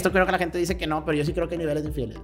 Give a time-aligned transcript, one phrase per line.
[0.00, 1.82] Esto creo que la gente dice que no, pero yo sí creo que hay niveles
[1.82, 2.22] de infidelidad.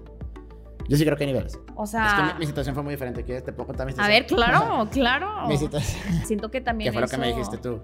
[0.89, 1.59] Yo sí creo que hay niveles.
[1.75, 3.25] O Es sea, que mi, mi situación fue muy diferente.
[3.25, 3.45] ¿Quieres?
[3.45, 5.47] Te puedo contar mi a ver, claro, claro.
[5.49, 6.01] mi situación.
[6.25, 7.81] Siento que también ¿Qué fue lo que me dijiste tú?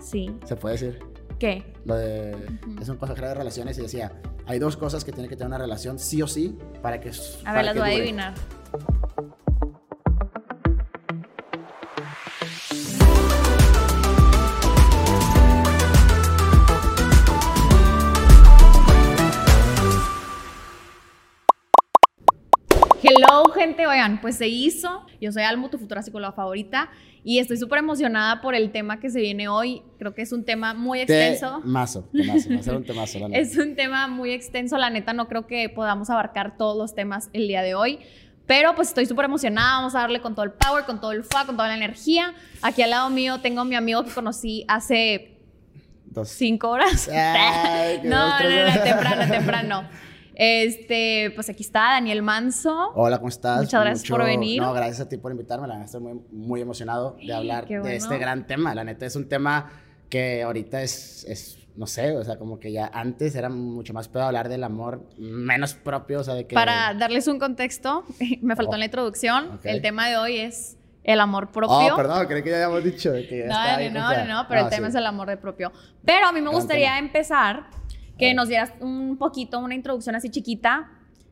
[0.00, 0.34] Sí.
[0.44, 1.00] Se puede decir.
[1.38, 1.74] ¿Qué?
[1.84, 2.36] Lo de.
[2.80, 4.12] Es un consejero de relaciones y decía:
[4.46, 7.10] hay dos cosas que tiene que tener una relación sí o sí para que.
[7.44, 8.34] A ver, las voy a adivinar.
[23.76, 23.86] Gente.
[23.86, 25.04] Oigan, pues se hizo.
[25.20, 26.90] Yo soy Almo, tu futura psicóloga favorita.
[27.24, 29.82] Y estoy súper emocionada por el tema que se viene hoy.
[29.98, 31.60] Creo que es un tema muy extenso.
[31.62, 32.50] Temazo, temazo.
[32.52, 33.40] Va a ser un temazo, la neta.
[33.40, 37.30] Es un tema muy extenso, la neta no creo que podamos abarcar todos los temas
[37.32, 37.98] el día de hoy,
[38.46, 41.22] pero pues estoy súper emocionada, vamos a darle con todo el power, con todo el
[41.24, 42.34] fuck, con toda la energía.
[42.60, 45.38] Aquí al lado mío tengo a mi amigo que conocí hace
[46.04, 46.28] Dos.
[46.28, 47.08] cinco horas.
[47.08, 48.84] Ay, no, no, no, horas.
[48.84, 49.88] temprano, temprano.
[50.34, 52.92] Este, pues aquí está Daniel Manso.
[52.94, 53.60] Hola, ¿cómo estás?
[53.62, 54.60] Muchas gracias por venir.
[54.60, 55.68] No, gracias a ti por invitarme.
[55.68, 58.74] La estoy muy, muy emocionado de hablar de este gran tema.
[58.74, 59.70] La neta es un tema
[60.08, 64.08] que ahorita es, es, no sé, o sea, como que ya antes era mucho más
[64.08, 66.54] pedo hablar del amor menos propio, o sea, de que...
[66.54, 68.04] Para darles un contexto,
[68.42, 71.94] me faltó Oh, en la introducción, el tema de hoy es el amor propio.
[71.94, 74.42] Oh, perdón, creí que ya habíamos dicho que ya No, bien no, no, confiada.
[74.42, 75.72] no, pero el tema es el amor de propio.
[76.04, 77.66] Pero a mí me gustaría empezar
[78.18, 80.90] que nos dieras un poquito, una introducción así chiquita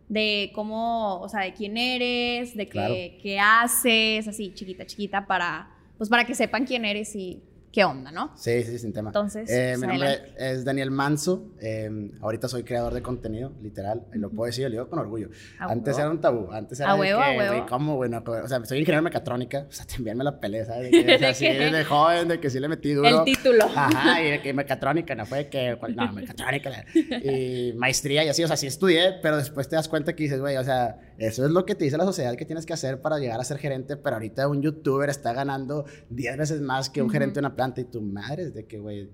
[0.08, 2.94] de cómo, o sea, de quién eres, de qué, Claro.
[2.94, 7.40] qué haces, así chiquita, chiquita, para, pues para que sepan quién eres y
[7.72, 8.32] qué onda, ¿no?
[8.36, 9.08] Sí, sí, sin tema.
[9.08, 11.52] Entonces, Eh, pues, mi nombre es Daniel Manso.
[11.60, 14.02] eh, ahorita soy creador de contenido, literal.
[14.14, 15.30] y Lo puedo decir, lo digo con orgullo.
[15.58, 16.00] A Antes huevo.
[16.00, 16.52] era un tabú.
[16.52, 17.54] Antes era A de huevo, que, a huevo.
[17.56, 18.10] güey, ¿cómo, güey?
[18.10, 19.66] No, o sea, soy ingeniero en mecatrónica.
[19.68, 20.90] O sea, también me la peleé, ¿sabes?
[20.90, 23.08] De que, o sea, ¿De sí, desde joven, de que sí le metí duro.
[23.08, 23.64] El título.
[23.74, 28.48] Ajá, y de que mecatrónica, no fue que, no, mecatrónica, y maestría y así, o
[28.48, 31.50] sea, sí estudié, pero después te das cuenta que dices, güey, o sea, eso es
[31.50, 33.96] lo que te dice la sociedad que tienes que hacer para llegar a ser gerente,
[33.96, 37.80] pero ahorita un youtuber está ganando 10 veces más que un gerente de una planta
[37.80, 39.10] y tu madre es de que, güey,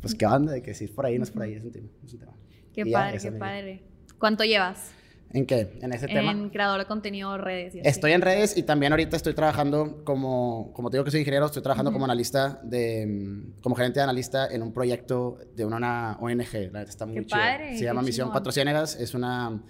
[0.00, 1.72] pues, qué onda, de que si es por ahí, no es por ahí, es un
[1.72, 1.88] tema.
[2.04, 2.32] es un tema.
[2.72, 3.82] Qué Y ya, padre, esa qué padre.
[4.18, 4.92] ¿Cuánto llevas
[5.32, 5.78] ¿En qué?
[5.82, 6.30] En ese tema.
[6.30, 7.88] en creador de contenido, redes y así?
[7.88, 11.46] Estoy en redes y también ahorita estoy trabajando como, como te digo que soy ingeniero,
[11.46, 15.76] estoy trabajando como analista de, mm, como gerente de analista en un proyecto de una,
[15.76, 18.30] una ONG, la neta está muy Qué padre, Se llama Misión.
[18.30, 19.62] Cuatro Ciénegas, es una,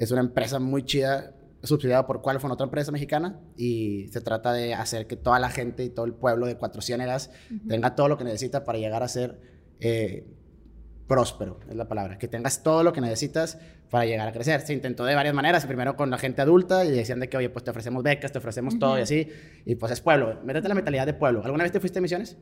[0.00, 4.72] es una empresa muy chida, subsidiada por Qualfon, otra empresa mexicana, y se trata de
[4.72, 7.30] hacer que toda la gente y todo el pueblo de Cuatro Ciénegas
[7.68, 9.38] tenga todo lo que necesita para llegar a ser
[9.78, 10.26] eh,
[11.06, 13.58] próspero, es la palabra, que tengas todo lo que necesitas
[13.90, 14.62] para llegar a crecer.
[14.62, 17.50] Se intentó de varias maneras, primero con la gente adulta y decían de que, oye,
[17.50, 19.28] pues te ofrecemos becas, te ofrecemos todo y así,
[19.66, 21.44] y pues es pueblo, métete la mentalidad de pueblo.
[21.44, 22.38] ¿Alguna vez te fuiste a misiones?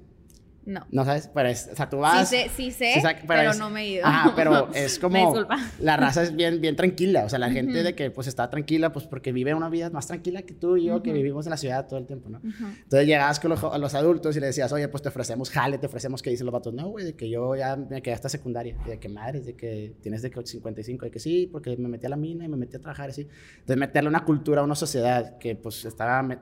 [0.69, 0.87] No.
[0.91, 2.29] No sabes, pero es, o sea, tú Sí vas...
[2.29, 4.07] sé, sí sé, sí sa- pero, es- no me he ido.
[4.07, 5.35] Ajá, pero es como...
[5.81, 7.85] La raza es bien, bien tranquila, o sea, la gente Ujú.
[7.85, 10.85] de que pues está tranquila, pues porque vive una vida más tranquila que tú y
[10.85, 11.17] yo, que Ujú.
[11.17, 12.39] vivimos en la ciudad todo el tiempo, ¿no?
[12.39, 12.67] Ujú.
[12.83, 15.87] Entonces llegabas con los, los adultos y le decías, oye, pues te ofrecemos jale, te
[15.87, 18.77] ofrecemos que dicen los vatos, no, güey, de que yo ya me quedé hasta secundaria.
[18.87, 21.89] Y de que madres, de que tienes de que 55, de que sí, porque me
[21.89, 23.27] metí a la mina y me metí a trabajar así.
[23.55, 26.39] Entonces meterle una cultura a una sociedad que pues estaba me-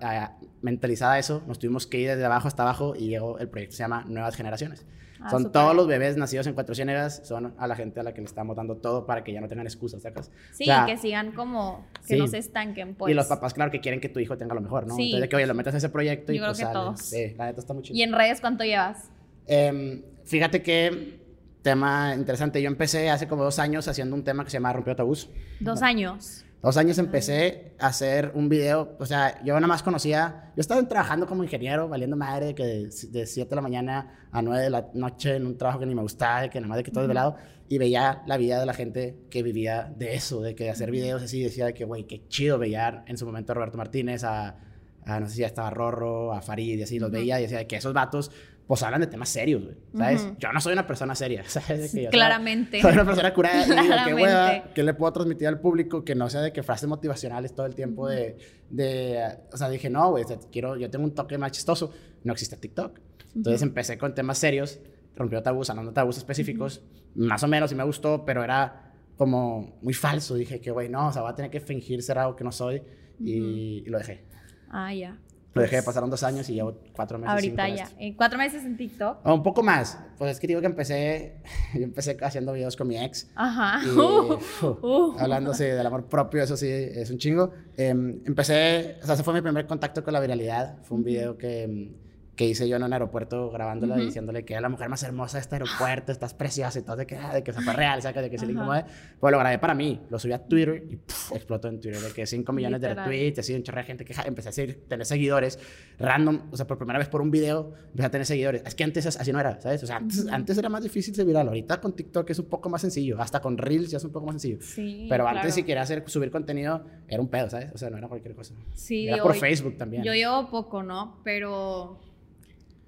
[0.63, 3.77] mentalizada a eso, nos tuvimos que ir desde abajo hasta abajo y llegó el proyecto,
[3.77, 4.85] se llama Nuevas Generaciones.
[5.21, 8.13] Ah, son todos los bebés nacidos en Cuatro Ciénegas, son a la gente a la
[8.13, 10.31] que le estamos dando todo para que ya no tengan excusas, ¿sacas?
[10.53, 12.19] Sí, O sea, que sigan como, que sí.
[12.19, 13.11] no se estanquen, pues.
[13.11, 14.95] Y los papás, claro, que quieren que tu hijo tenga lo mejor, ¿no?
[14.95, 15.05] Sí.
[15.05, 16.75] Entonces, de que, oye, lo metas a ese proyecto y creo pues que sale.
[16.75, 17.01] todos.
[17.01, 17.97] Sí, la neta está muy chido.
[17.97, 19.11] ¿Y en redes cuánto llevas?
[19.47, 21.21] Em, fíjate que
[21.63, 22.63] tema interesante.
[22.63, 25.29] Yo empecé hace como dos años haciendo un tema que se llama Rompió Tabús.
[25.59, 26.46] Dos años.
[26.67, 28.97] Dos años empecé a hacer un video.
[28.99, 30.51] O sea, yo nada más conocía.
[30.57, 34.43] Yo estaba trabajando como ingeniero, valiendo madre, que de, de 7 de la mañana a
[34.43, 36.83] 9 de la noche en un trabajo que ni me gustaba, que nada más de
[36.83, 37.07] que todo Ujú.
[37.07, 37.37] desvelado.
[37.69, 41.23] Y veía la vida de la gente que vivía de eso, de que hacer videos
[41.23, 41.41] así.
[41.41, 44.57] Decía de que, güey, qué chido veía en su momento a Roberto Martínez, a,
[45.05, 46.99] a no sé si ya estaba Rorro, a Farid y así.
[46.99, 47.19] Los Ujú.
[47.19, 48.33] veía y decía de que esos vatos,
[48.67, 49.77] pues hablan de temas serios, güey.
[49.97, 50.23] ¿Sabes?
[50.23, 50.37] Ujú.
[50.39, 51.93] Yo no soy una persona seria, ¿sabes?
[51.93, 52.81] Que yo, Claramente.
[52.83, 53.63] soy una persona curada.
[53.63, 54.23] y digo, qué Claramente.
[54.23, 57.67] hueva, ¿qué le puedo transmitir al público que no sea de que frases motivacionales todo
[57.67, 58.37] el tiempo de,
[58.71, 61.93] de o sea, dije, no, güey, quiero, yo tengo un toque más chistoso.
[62.25, 62.99] No existe TikTok.
[63.35, 64.81] Entonces empecé con temas serios,
[65.15, 66.83] rompió tabús, hablando de tabús específicos,
[67.15, 70.35] más o menos, y me gustó, pero era como muy falso.
[70.35, 72.51] Dije que, güey, no, o sea, voy a tener que fingir ser algo que no
[72.51, 72.83] soy,
[73.21, 74.25] y, y lo dejé.
[74.71, 75.19] Ah, ya.
[75.57, 77.33] Lo dejé, pasaron dos años y llevo cuatro meses.
[77.33, 77.85] Ahorita ya.
[77.85, 77.97] esto.
[77.99, 79.19] En cuatro meses en TikTok.
[79.25, 79.99] O un poco más.
[80.19, 81.37] Pues es que digo que empecé,
[81.75, 83.29] yo empecé haciendo videos con mi ex.
[83.35, 83.81] Ajá.
[83.85, 84.39] Y, Uh,
[84.83, 85.17] uh.
[85.19, 87.53] hablando así del amor propio, eso sí, es un chingo.
[87.77, 90.79] Em, empecé, o sea, ese fue mi primer contacto con la viralidad.
[90.83, 91.93] Fue un video que, em,
[92.37, 95.41] que hice yo en un aeropuerto grabándola diciéndole que era la mujer más hermosa de
[95.41, 98.23] este aeropuerto, estás preciosa y todo, de que, ah, de que se fue real, ¿sabes?
[98.23, 98.85] De que se le incomode.
[99.19, 101.01] Pues lo grabé para mí, lo subí a Twitter y
[101.35, 104.15] explotó en Twitter, de que 5 millones de retweets, así un chorro de gente que
[104.27, 105.59] empecé a seguir, tener seguidores
[105.99, 108.63] random, o sea, por primera vez por un video empecé a tener seguidores.
[108.67, 109.83] Es que antes así no era, ¿sabes?
[109.83, 112.69] O sea, antes, antes era más difícil ser viral, ahorita con TikTok es un poco
[112.69, 114.59] más sencillo, hasta con Reels ya es un poco más sencillo.
[114.61, 117.73] Sí, Pero antes si quería hacer, subir contenido era un pedo, ¿sabes?
[117.73, 118.55] O sea, no era cualquier cosa.
[118.75, 120.03] Sí, era por Facebook también.
[120.03, 121.21] Yo llevo poco, ¿no?
[121.25, 121.99] Pero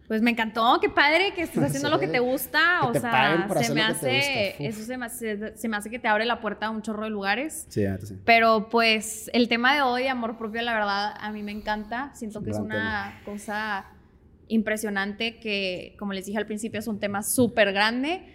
[0.08, 2.81] pues me encantó, qué padre que estés haciendo lo que te gusta.
[2.84, 6.25] o sea, se me hace, eso se me hace, se me hace que te abre
[6.25, 7.66] la puerta a un chorro de lugares.
[7.69, 8.16] Sí, sí.
[8.25, 12.10] Pero pues el tema de hoy, amor propio, la verdad, a mí me encanta.
[12.14, 13.84] Siento que es una cosa
[14.49, 18.34] impresionante que, como les dije al principio, es un tema súper grande.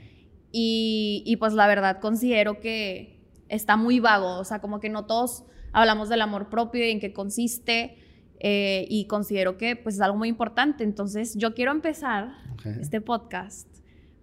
[0.52, 4.38] Y, y pues la verdad considero que está muy vago.
[4.38, 7.98] O sea, como que no todos hablamos del amor propio y en qué consiste.
[8.46, 10.84] Eh, y considero que pues es algo muy importante.
[10.84, 12.34] Entonces yo quiero empezar
[12.80, 13.68] este podcast.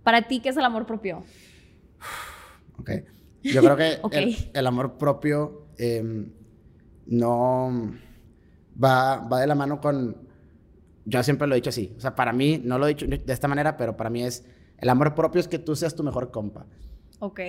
[0.03, 1.25] Para ti, ¿qué es el amor propio?
[2.79, 2.91] Ok.
[3.43, 6.31] Yo creo que el, amor propio em,
[7.07, 7.93] no
[8.83, 10.29] va, va de la mano con...
[11.07, 11.95] Yo siempre lo he dicho así.
[11.97, 14.47] O sea, para mí, no lo he dicho de esta manera, pero para mí es...
[14.77, 16.67] El amor propio es que tú seas tu mejor compa.
[17.21, 17.41] Ok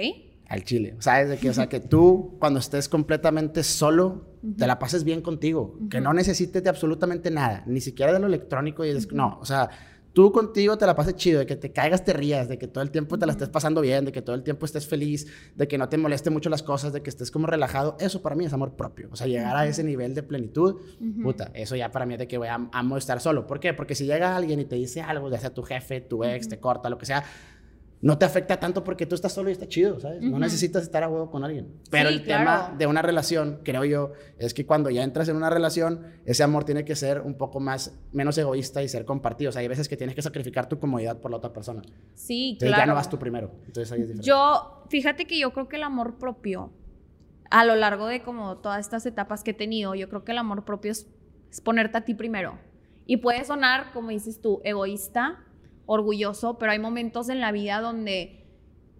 [0.51, 0.95] al chile.
[0.99, 1.29] ¿Sabes?
[1.29, 4.25] De que, o sea, que tú cuando estés completamente solo,
[4.57, 5.77] te la pases bien contigo.
[5.89, 8.83] Que no necesites de absolutamente nada, ni siquiera de lo electrónico.
[8.83, 9.69] Y No, o sea,
[10.11, 12.83] tú contigo te la pases chido, de que te caigas, te rías, de que todo
[12.83, 15.25] el tiempo te la estés pasando bien, de que todo el tiempo estés feliz,
[15.55, 17.95] de que no te moleste mucho las cosas, de que estés como relajado.
[18.01, 19.07] Eso para mí es amor propio.
[19.09, 20.81] O sea, llegar a ese nivel de plenitud,
[21.23, 23.47] puta, eso ya para mí es de que voy a amo estar solo.
[23.47, 23.73] ¿Por qué?
[23.73, 26.59] Porque si llega alguien y te dice algo, ya sea tu jefe, tu ex, te
[26.59, 27.23] corta, lo que sea,
[28.01, 30.21] no te afecta tanto porque tú estás solo y está chido, ¿sabes?
[30.23, 31.71] No necesitas estar a huevo con alguien.
[31.91, 35.51] Pero el tema de una relación, creo yo, es que cuando ya entras en una
[35.51, 39.49] relación, ese amor tiene que ser un poco más, menos egoísta y ser compartido.
[39.49, 41.83] O sea, hay veces que tienes que sacrificar tu comodidad por la otra persona.
[42.15, 43.51] Sí, Entonces ya no vas tú primero.
[43.67, 44.27] Entonces ahí es diferente.
[44.27, 46.71] Yo, fíjate que yo creo que el amor propio,
[47.51, 50.39] a lo largo de como todas estas etapas que he tenido, yo creo que el
[50.39, 51.07] amor propio es
[51.63, 52.57] ponerte a ti primero.
[53.05, 55.43] Y puede sonar, como dices tú, egoísta,
[55.91, 58.41] orgulloso, pero hay momentos en la vida donde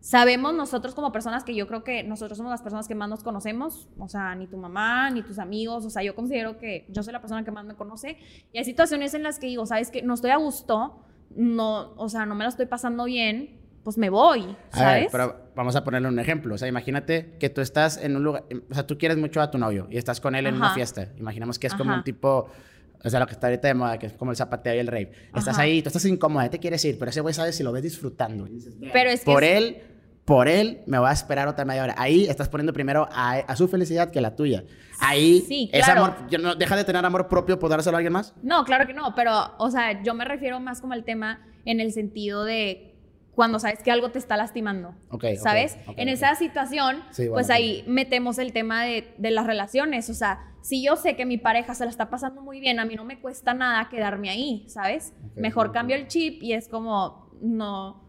[0.02, 3.24] sabemos nosotros como personas que yo creo que nosotros somos las personas que más nos
[3.24, 7.02] conocemos, o sea, ni tu mamá, ni tus amigos, o sea, yo considero que yo
[7.02, 8.18] soy la persona que más me conoce
[8.52, 11.02] y hay situaciones en las que digo, sabes que no estoy a gusto,
[11.34, 15.08] no, o sea, no me la estoy pasando bien, pues me voy, ¿sabes?
[15.12, 18.44] pero vamos a ponerle un ejemplo, o sea, imagínate que tú estás en un lugar,
[18.70, 21.08] o sea, tú quieres mucho a tu novio y estás con él en una fiesta,
[21.18, 22.50] imaginemos que es como un tipo
[23.03, 24.88] o sea, lo que está ahorita de moda, que es como el zapateo y el
[24.88, 25.12] rave.
[25.36, 27.83] Estás ahí, tú estás incómoda, te quieres ir, pero ese güey sabe si lo ves
[27.83, 28.48] disfrutando.
[28.94, 29.81] pero es que por él,
[30.25, 31.95] por él, me voy a esperar otra media hora.
[31.98, 34.63] Ahí estás poniendo primero a, su felicidad que la tuya.
[35.00, 35.83] Ahí, sí, claro.
[35.83, 38.36] ese amor, no, deja de tener amor propio por dárselo a alguien más.
[38.44, 41.80] No, claro que no, pero, o sea, yo me refiero más como al tema en
[41.80, 42.92] el sentido de
[43.33, 44.94] cuando sabes que algo te está lastimando.
[45.42, 45.77] ¿Sabes?
[45.98, 50.09] en esa situación, pues ahí metemos el tema de, de, las relaciones.
[50.09, 52.86] O sea, si yo sé que mi pareja se la está pasando muy bien, a
[52.86, 55.13] mí no me cuesta nada quedarme ahí, ¿sabes?
[55.36, 58.04] Mejor cambio el chip y es como, no.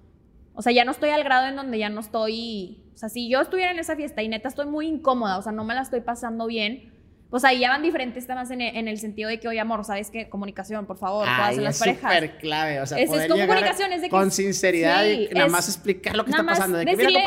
[0.54, 2.84] O sea, ya no estoy al grado en donde ya no estoy.
[2.94, 5.52] O sea, si yo estuviera en esa fiesta y neta estoy muy incómoda, o sea,
[5.52, 6.91] no me la estoy pasando bien,
[7.32, 9.82] pues ahí ya van diferentes temas en el, en el sentido de que, oye, amor,
[9.86, 10.28] ¿sabes qué?
[10.28, 12.12] Comunicación, por favor, todas las parejas.
[12.12, 15.30] Es súper clave, o sea, es, poder es comunicación, es de que, Con sinceridad y
[15.32, 16.76] nada más explicar lo que está pasando.
[16.76, 17.22] De que, mira,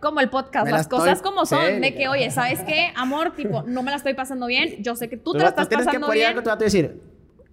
[0.00, 2.90] como el podcast, las cosas como son, de que, oye, ¿sabes qué?
[2.96, 5.68] Amor, tipo, no me la estoy pasando bien, yo sé que tú, te la estás
[5.68, 6.28] pasando bien.
[6.28, 7.02] Tienes que algo, te decir,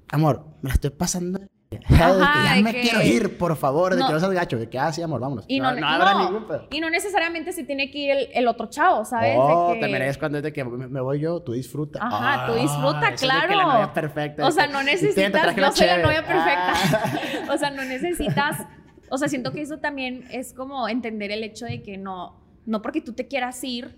[0.08, 1.41] amor, me la estostoy pasando
[1.86, 4.91] Ajá, ya me quiero ir, por favor, de que no seas gacho, de que, ah,
[4.91, 5.46] sí, amor, vámonos.
[5.48, 9.36] Y no, habrá ningún Y no necesariamente se tiene que ir el, otro chavo, ¿sabes?
[9.38, 12.00] Oh, te mereces cuando es de que me, voy yo, tú disfruta.
[12.01, 13.55] Ajá, tú disfruta, claro.
[13.55, 14.46] la novia perfecta.
[14.46, 16.74] O sea, no necesitas, yo soy la novia perfecta.
[16.74, 17.48] Ah.
[17.53, 18.65] o sea, no necesitas,
[19.10, 22.81] o sea, siento que eso también es como entender el hecho de que no, no
[22.81, 23.96] porque tú te quieras ir,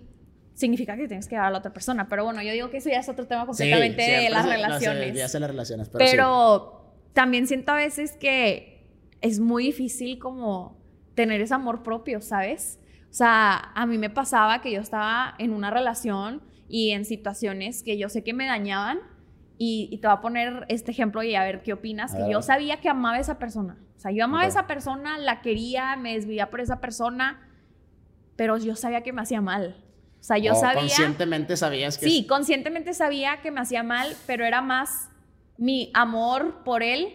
[0.54, 2.08] significa que tienes que dar a la otra persona.
[2.08, 5.14] Pero bueno, yo digo que eso ya es otro tema completamente de las relaciones.
[5.14, 6.79] ya sé las relaciones, pero, pero
[7.12, 8.88] también siento a veces que
[9.20, 10.80] es muy difícil como
[11.14, 12.78] tener ese amor propio, ¿sabes?
[13.10, 17.82] O sea, a mí me pasaba que yo estaba en una relación y en situaciones
[17.82, 19.00] que yo sé que me dañaban
[19.62, 22.80] y, te voy a poner este ejemplo y a ver qué opinas, que yo sabía
[22.80, 23.76] que amaba a esa persona.
[23.94, 27.46] O sea, yo amaba a esa persona, la quería, me desvivía por esa persona,
[28.36, 29.76] pero yo sabía que me hacía mal.
[30.18, 30.80] O sea, yo sabía...
[30.80, 32.06] Conscientemente sabías que...
[32.06, 35.10] Sí, conscientemente sabía que me hacía mal, pero era más
[35.60, 37.08] mi amor por él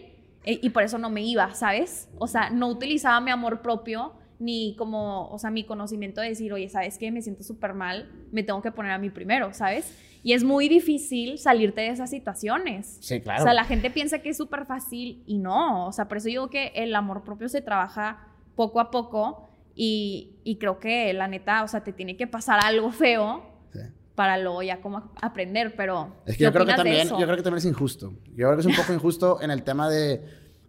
[0.44, 2.08] eh, y por eso no me iba, ¿sabes?
[2.18, 6.52] O sea, no utilizaba mi amor propio ni como, o sea, mi conocimiento de decir,
[6.52, 7.10] oye, ¿sabes qué?
[7.10, 9.92] Me siento súper mal, me tengo que poner a mí primero, ¿sabes?
[10.22, 12.98] Y es muy difícil salirte de esas situaciones.
[13.00, 13.42] Sí, claro.
[13.42, 15.88] O sea, la gente piensa que es súper fácil y no.
[15.88, 20.36] O sea, por eso digo que el amor propio se trabaja poco a poco y,
[20.44, 23.80] y creo que la neta, o sea, te tiene que pasar algo feo Sí.
[24.16, 26.16] Para luego ya como aprender, pero...
[26.26, 28.12] Es que ¿qué yo creo que también, yo creo que también es injusto.
[28.30, 30.20] Yo creo que es un poco injusto en el tema de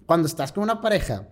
[0.05, 1.27] cuando estás con una pareja,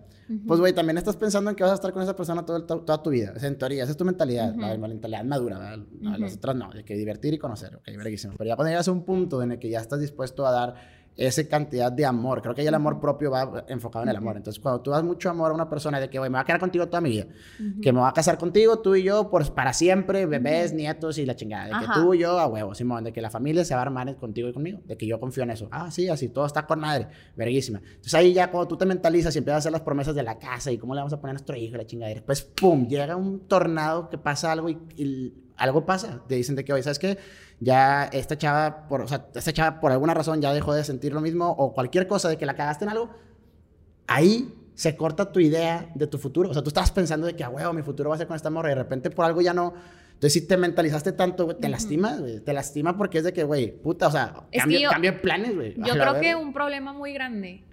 [0.48, 2.66] pues güey, también estás pensando en que vas a estar con esa persona todo el-
[2.66, 3.34] toda tu vida.
[3.36, 5.78] O sea, en teoría, esa es tu mentalidad, la, la mentalidad madura.
[5.78, 6.38] No, Las Ujú.
[6.40, 8.34] otras no, de que divertir y conocer, ok, verguísimo.
[8.38, 10.76] Pero ya cuando llegas a un punto en el que ya estás dispuesto a dar
[11.18, 14.38] esa cantidad de amor, creo que ya el amor propio va enfocado en el amor.
[14.38, 16.46] Entonces, cuando tú das mucho amor a una persona de que, güey, me voy a
[16.46, 17.28] quedar contigo toda mi vida,
[17.82, 21.26] que me voy a casar contigo, tú y yo, por, para siempre, bebés, nietos y
[21.26, 23.74] la chingada, de que tú y yo a huevo, Simón, de que la familia se
[23.74, 25.68] va a armar contigo y conmigo, de que yo confío en eso.
[25.72, 27.80] Ah, sí, así, todo está con madre, verguísima.
[27.80, 30.38] Entonces ahí ya cuando tú te mentalizas y empiezas a hacer las promesas de la
[30.38, 32.88] casa y cómo le vamos a poner a nuestro hijo y la chingadera, después, pum,
[32.88, 36.22] llega un tornado que pasa algo y, y algo pasa.
[36.28, 37.18] Te dicen de que, oye, ¿sabes qué?
[37.60, 41.14] Ya esta chava, por, o sea, esta chava por alguna razón ya dejó de sentir
[41.14, 43.10] lo mismo o cualquier cosa de que la cagaste en algo,
[44.08, 46.50] ahí se corta tu idea de tu futuro.
[46.50, 48.36] O sea, tú estabas pensando de que, a huevo, mi futuro va a ser con
[48.36, 49.74] esta morra y de repente por algo ya no.
[50.08, 52.40] Entonces, si te mentalizaste tanto, güey, te lastima, güey.
[52.40, 55.56] Te lastima porque es de que, güey, puta, o sea, Es cambio, cambio de planes,
[55.56, 55.76] güey.
[55.78, 57.64] Yo creo que un problema muy grande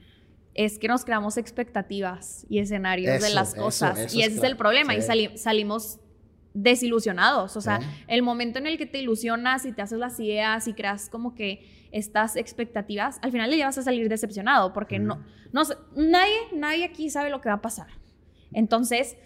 [0.55, 3.99] es que nos creamos expectativas y escenarios de Eso, las eso, cosas.
[3.99, 4.53] eso y es ese es claro.
[4.53, 4.95] el problema.
[4.95, 5.07] Y Sí.
[5.07, 5.99] sali- salimos
[6.55, 7.57] desilusionados.
[7.57, 10.75] O sea, el momento en el que te ilusionas y te haces las ideas y
[10.75, 15.65] creas como que estas expectativas, al final le vas a salir decepcionado porque no, no
[15.65, 17.89] sé, nadie, nadie aquí sabe lo que va a pasar.
[18.53, 19.17] Entonces,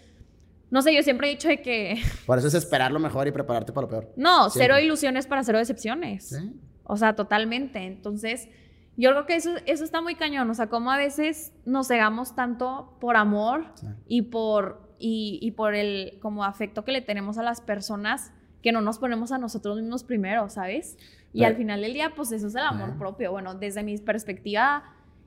[0.71, 3.33] no sé, yo siempre he dicho de que Por eso es esperar lo mejor y
[3.33, 4.13] prepararte para lo peor.
[4.17, 4.75] no, Siempre.
[4.75, 6.37] cero ilusiones para cero decepciones.
[6.85, 7.81] O sea, totalmente.
[7.85, 8.49] Entonces,
[8.97, 10.49] yo creo que eso, eso está muy cañón.
[10.51, 13.87] O sea, como a veces nos cegamos tanto por amor Sí.
[14.09, 18.73] y por, y, y por el como afecto que le tenemos a las personas que
[18.73, 20.97] no nos ponemos a nosotros mismos primero, ¿sabes?
[21.33, 23.31] Y Pero- al final del día, pues eso es el amor propio.
[23.31, 24.83] Bueno, desde mi perspectiva,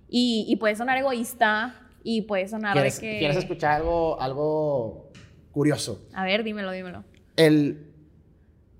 [0.09, 3.19] y, y puede sonar egoísta y puede sonar de ¿Quieres, que...
[3.19, 5.11] quieres escuchar algo, algo
[5.51, 6.01] curioso?
[6.13, 7.03] A ver, dímelo, dímelo.
[7.37, 7.85] el,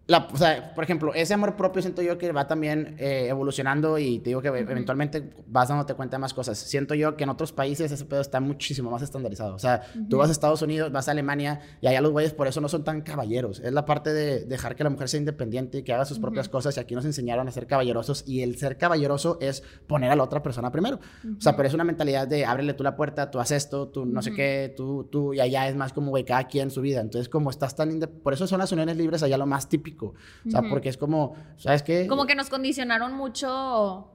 [0.10, 4.00] la, o sea, por ejemplo, ese amor propio siento yo que va también eh, evolucionando
[4.00, 6.58] y te digo que eventualmente vas dándote cuenta de más cosas.
[6.58, 9.54] Siento yo que en otros países ese pedo está muchísimo más estandarizado.
[9.54, 12.48] O sea, tú vas a Estados Unidos, vas a Alemania y allá los güeyes por
[12.48, 13.60] eso no son tan caballeros.
[13.60, 16.50] Es la parte de dejar que la mujer sea independiente y que haga sus propias
[16.50, 20.16] cosas y aquí nos enseñaron a ser caballerosos y el ser caballeroso es poner a
[20.16, 21.00] la otra persona primero.
[21.38, 24.08] O sea, pero es una mentalidad de ábrele tú la puerta, tú haces esto, tú
[24.08, 27.00] no sé qué, tú, tú, y allá es más como, güey, cada quien su vida.
[27.00, 28.00] Entonces, como estás tan...
[28.24, 29.99] Por eso son las uniones libres allá lo más típico.
[30.08, 30.70] O sea, Ujú.
[30.70, 32.08] porque es como, ¿sabes qué?
[32.08, 34.08] Como que nos condicionaron mucho,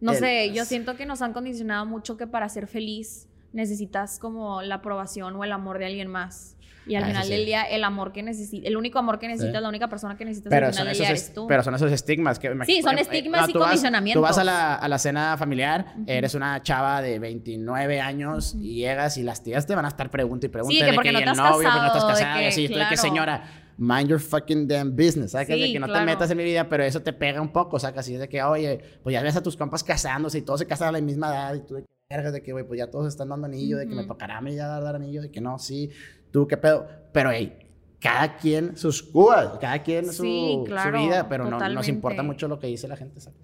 [0.00, 4.18] no El- sé, yo siento que nos han condicionado mucho que para ser feliz necesitas
[4.18, 6.56] como la aprobación o el amor de alguien más.
[6.84, 7.30] Y al Ah, final sí.
[7.30, 9.62] del día, el amor que necesitas, el único amor que necesitas, Sí.
[9.62, 11.46] la única persona que necesitas Pero al son, final del esos día es- eres tú.
[11.46, 12.52] pero son esos estigmas que...
[12.66, 14.18] Sí, son estigmas y tú vas- condicionamientos.
[14.20, 18.74] Tú vas a la, a la cena familiar, eres una chava de 29 años y
[18.80, 21.10] llegas y las tías te van a estar pregunta y pregunta Sí, que de porque
[21.10, 22.80] que no te has novio, que no estás casado, de casada, que, así, tú de
[22.80, 22.96] que claro.
[22.96, 23.44] señora,
[23.76, 25.48] mind your fucking damn business, ¿sabes?
[25.48, 26.06] de Sí, que no te claro.
[26.06, 27.98] metas en mi vida, pero eso te pega un poco, ¿sabes?
[27.98, 30.88] Así de que, oye, pues ya ves a tus compas casándose y todos se casan
[30.88, 33.28] a la misma edad y tú de que, de que, güey, pues ya todos están
[33.28, 35.58] dando anillo, de que me tocará a mí ya dar, dar anillo, de que no,
[35.58, 35.90] sí,
[36.30, 37.56] tú qué pedo, pero, hey,
[37.98, 42.22] cada quien sus cubas, cada quien su, Sí, su claro, vida, pero no nos importa
[42.22, 43.38] mucho lo que dice la gente, ¿sabes?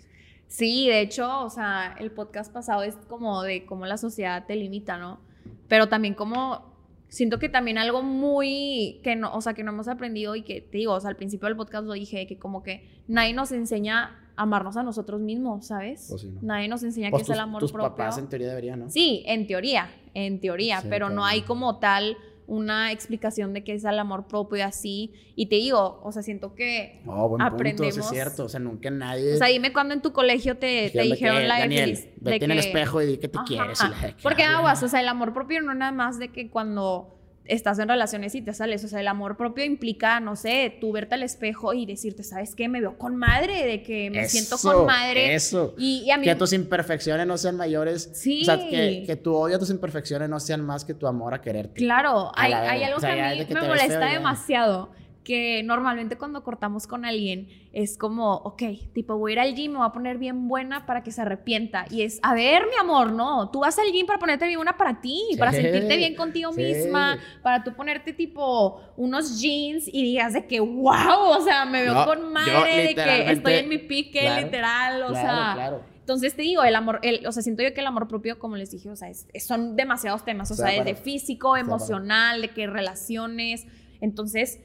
[0.48, 4.56] Sí, de hecho, o sea, el podcast pasado es como de cómo la sociedad te
[4.56, 5.20] limita, ¿no?
[5.68, 6.67] Pero también como
[7.08, 10.60] siento que también algo muy que no, o sea, que no hemos aprendido y que
[10.60, 13.52] te digo, o sea, al principio del podcast lo dije que como que nadie nos
[13.52, 14.04] enseña
[14.36, 16.06] a amarnos a nosotros mismos, ¿sabes?
[16.08, 16.40] Pues sí, ¿no?
[16.42, 17.88] Nadie nos enseña Pues qué es el tus- amor tus propio.
[17.90, 18.90] papás en teoría deberían, ¿no?
[18.90, 22.16] Sí, en teoría, en teoría, Sí, pero no hay como tal
[22.48, 25.12] una explicación de qué es el amor propio y así.
[25.36, 27.96] Y te digo, o sea, siento que Oh, buen punto, Aprendemos.
[27.98, 28.44] es cierto.
[28.46, 29.34] O sea, nunca nadie.
[29.34, 32.14] o sea, dime cuándo en tu colegio te, te de que, dijeron la Daniel, definición
[32.22, 33.46] vete en el espejo y di que te Ajá.
[33.46, 33.80] quieres.
[33.80, 36.48] y la- Porque que- aguas, o sea, el amor propio no nada más de que
[36.50, 37.17] cuando
[37.48, 40.92] estás en relaciones y te sales, o sea, el amor propio implica, no sé, tú
[40.92, 42.68] verte al espejo y decirte, ¿sabes qué?
[42.68, 45.34] Me veo con madre, de que me siento con madre.
[45.34, 45.74] Eso.
[45.78, 46.24] Y, y a mí...
[46.24, 48.10] Que tus imperfecciones no sean mayores.
[48.12, 48.42] Sí.
[48.42, 51.34] O sea, que, que tu odio a tus imperfecciones no sean más que tu amor
[51.34, 51.74] a quererte.
[51.74, 54.88] Claro, A hay, hay algo O sea, que a mí que me molesta feo, ya.
[55.28, 58.62] Que normalmente cuando cortamos con alguien es como, ok,
[58.94, 61.20] tipo voy a ir al gym, me voy a poner bien buena para que se
[61.20, 61.84] arrepienta.
[61.90, 64.78] Y es, a ver, mi amor, no, tú vas al gym para ponerte bien buena
[64.78, 66.62] para ti, para sentirte bien contigo sí.
[66.62, 71.82] misma, para tú ponerte tipo unos jeans y digas de que, wow, o sea, me
[71.82, 75.52] veo con madre, de que estoy en mi pique, Claro, literal, o claro, sea...
[75.54, 75.82] claro.
[76.00, 78.56] Entonces te digo, el amor, el, o sea, siento yo que el amor propio, como
[78.56, 82.48] les dije, o sea, es- son demasiados temas, o de sea, desde físico, emocional, de
[82.48, 83.66] que relaciones.
[84.00, 84.58] Entonces,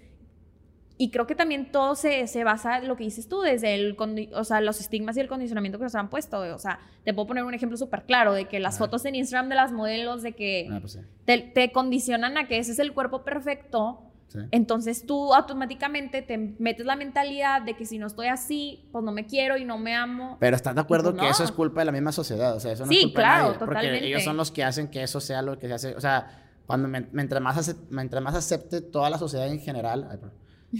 [1.04, 3.98] y creo que también todo se, se basa en lo que dices tú, desde el,
[4.34, 6.40] o sea, los estigmas y el condicionamiento que nos han puesto.
[6.56, 9.50] O sea, te puedo poner un ejemplo súper claro de que las fotos en Instagram
[9.50, 11.00] de las modelos, de que Ah, pues sí.
[11.26, 14.00] te, te condicionan a que ese es el cuerpo perfecto.
[14.30, 14.40] sí.
[14.52, 19.12] Entonces tú automáticamente te metes la mentalidad de que si no estoy así, pues no
[19.12, 20.38] me quiero y no me amo.
[20.40, 21.32] Pero estás de acuerdo pues que no.
[21.32, 23.24] eso es culpa de la misma sociedad, o sea, eso no Sí, es culpa de
[23.26, 24.08] claro, nadie, porque totalmente.
[24.08, 26.88] ellos son los que hacen que eso sea lo que se hace, o sea, cuando
[26.88, 30.08] mientras más mientras más acepte toda la sociedad en general,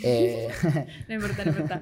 [0.02, 0.50] eh,
[1.08, 1.82] No importa, no importa.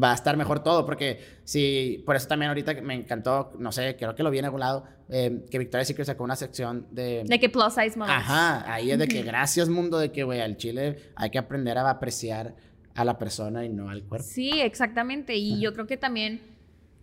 [0.00, 3.96] va a estar mejor todo, porque si, por eso también ahorita me encantó, no sé,
[3.96, 7.24] creo que lo vi en algún lado, eh, que Victoria's Secret sacó una sección de...
[7.26, 8.16] De que plus size models.
[8.16, 11.78] Ajá, ahí es de que gracias mundo, de que, güey, al chile hay que aprender
[11.78, 12.54] a apreciar
[12.94, 14.26] a la persona y no al cuerpo.
[14.26, 15.34] Sí, exactamente.
[15.36, 16.40] Y yo creo que también,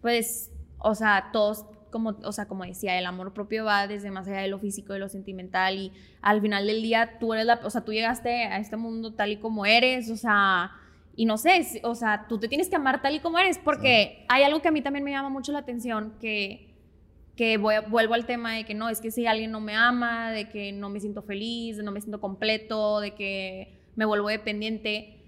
[0.02, 4.28] pues, o sea, todos, como, o sea, como decía, el amor propio va desde más
[4.28, 5.78] allá de lo físico, de lo sentimental.
[5.78, 5.92] Y
[6.22, 9.32] al final del día, tú eres la, o sea, tú llegaste a este mundo tal
[9.32, 10.72] y como eres, o sea,
[11.16, 14.26] y no sé, o sea, tú te tienes que amar tal y como eres, porque
[14.30, 16.70] hay algo que a mí también me llama mucho la atención, que
[17.40, 20.30] que voy vuelvo al tema de que no, es que si alguien no me ama,
[20.30, 24.28] de que no me siento feliz, de no me siento completo, de que me vuelvo
[24.28, 25.24] dependiente.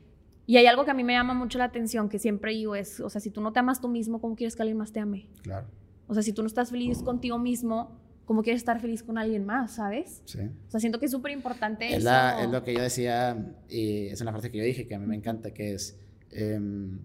[0.46, 3.00] Y hay algo que a mí me llama mucho la atención, que siempre digo es,
[3.00, 5.00] o sea, si tú no te amas tú mismo, ¿cómo quieres que alguien más te
[5.00, 5.30] ame?
[5.42, 5.68] Claro,
[6.12, 9.46] O sea, si tú no estás feliz contigo mismo, ¿cómo quieres estar feliz con alguien
[9.46, 10.22] más, sabes?
[10.26, 10.40] sí.
[10.68, 12.06] O sea, siento que es súper importante Es, eso.
[12.06, 15.00] la- es lo que yo decía, y es una frase que yo dije que a
[15.00, 15.98] mí me encanta, que es,
[16.32, 17.00] em,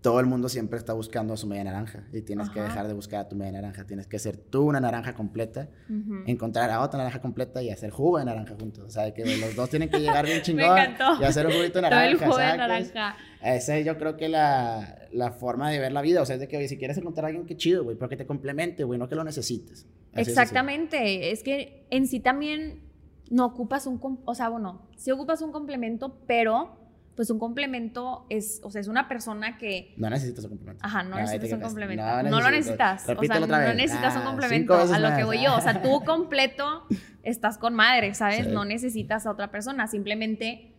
[0.00, 2.94] todo el mundo siempre está buscando a su media naranja y tienes que dejar de
[2.94, 5.68] buscar a tu media naranja, tienes que ser tú una naranja completa,
[6.26, 8.84] encontrar a otra naranja completa y hacer jugo de naranja juntos.
[8.86, 10.78] O sea, que los dos tienen que llegar bien chingón
[11.20, 12.26] y hacer un juguito de Todo el naranja.
[12.26, 13.16] jugo de naranja.
[13.42, 16.22] Esa es yo creo que la, la forma de ver la vida.
[16.22, 18.08] O sea, es de que, oye, si quieres encontrar a alguien, qué chido, güey, pero
[18.08, 19.86] que te complemente, güey, no que lo necesites.
[20.14, 20.30] Así.
[20.30, 21.30] Exactamente.
[21.30, 22.82] Es que en sí también
[23.30, 26.79] no ocupas un, o sea, bueno, sí ocupas un complemento, pero
[27.16, 30.86] pues un complemento es, o sea, es una persona que, No necesitas un complemento.
[30.86, 32.04] ajá, no necesitas un complemento.
[32.30, 33.02] No, lo necesitas.
[33.02, 34.74] O sea, Repítelo no necesitas un Ah, complemento.
[34.74, 35.54] A lo que voy yo.
[35.56, 36.86] O sea, tú completo
[37.22, 38.46] estás con madre, ¿sabes?
[38.46, 38.52] Sí.
[38.52, 39.86] No necesitas a otra persona.
[39.86, 40.72] Simplemente.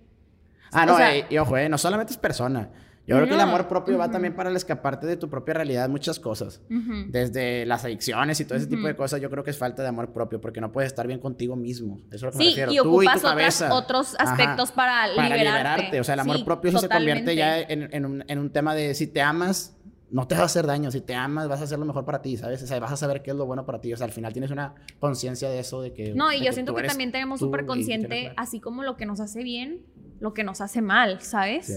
[0.72, 2.70] Ah, no, o sea- eh, y ojo, eh, no solamente es persona.
[3.08, 5.90] Yo creo que el amor propio va también para el escaparte de tu propia realidad
[5.90, 6.62] muchas cosas.
[7.08, 9.90] Desde las adicciones y todo ese tipo de cosas, yo creo que es falta de
[9.90, 12.00] amor propio, porque no puedes estar bien contigo mismo.
[12.12, 12.72] Eso es lo que me Sí, refiero.
[12.72, 15.44] y Tú ocupas y tu otras- otros aspectos para, para liberarte.
[15.44, 16.00] liberarte.
[16.00, 18.76] O sea, el amor Sí, propio se convierte ya en, en un, en un tema
[18.76, 19.76] de si te amas,
[20.10, 20.92] no te va a hacer daño.
[20.92, 22.62] Si te amas, vas a hacer lo mejor para ti, ¿sabes?
[22.64, 23.94] O sea, vas a saber qué es lo bueno para ti.
[23.94, 26.14] O sea, al final tienes una conciencia de eso, de que.
[26.14, 29.44] No, y yo siento que también tenemos súper consciente, así como lo que nos hace
[29.44, 29.82] bien,
[30.20, 31.66] lo que nos hace mal, ¿sabes?
[31.68, 31.74] Sí.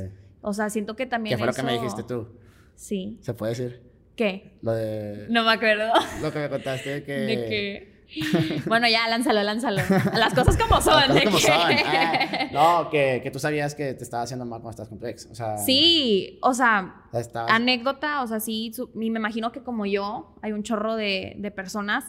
[0.47, 2.29] O sea, siento que también ¿Qué fue lo que me dijiste tú?
[2.77, 3.19] Sí.
[3.23, 3.83] ¿Se puede decir?
[4.15, 4.59] ¿Qué?
[4.63, 5.27] Lo de.
[5.31, 5.91] No me acuerdo.
[6.23, 7.13] Lo que me contaste de que.
[7.13, 7.95] De que...
[8.67, 9.81] Bueno, ya, lánzalo, lánzalo.
[10.15, 10.95] Las cosas como son.
[10.95, 11.53] Las cosas de como que- son.
[11.87, 12.49] Ah,
[12.85, 15.27] no, que, que tú sabías que te estaba haciendo mal cuando estás con tu ex.
[15.33, 15.57] O sea.
[15.57, 19.63] Sí, o sea, o sea, estabas- anécdota, o sea, sí, su- y me imagino que
[19.63, 22.05] como yo, hay un chorro de, de personas.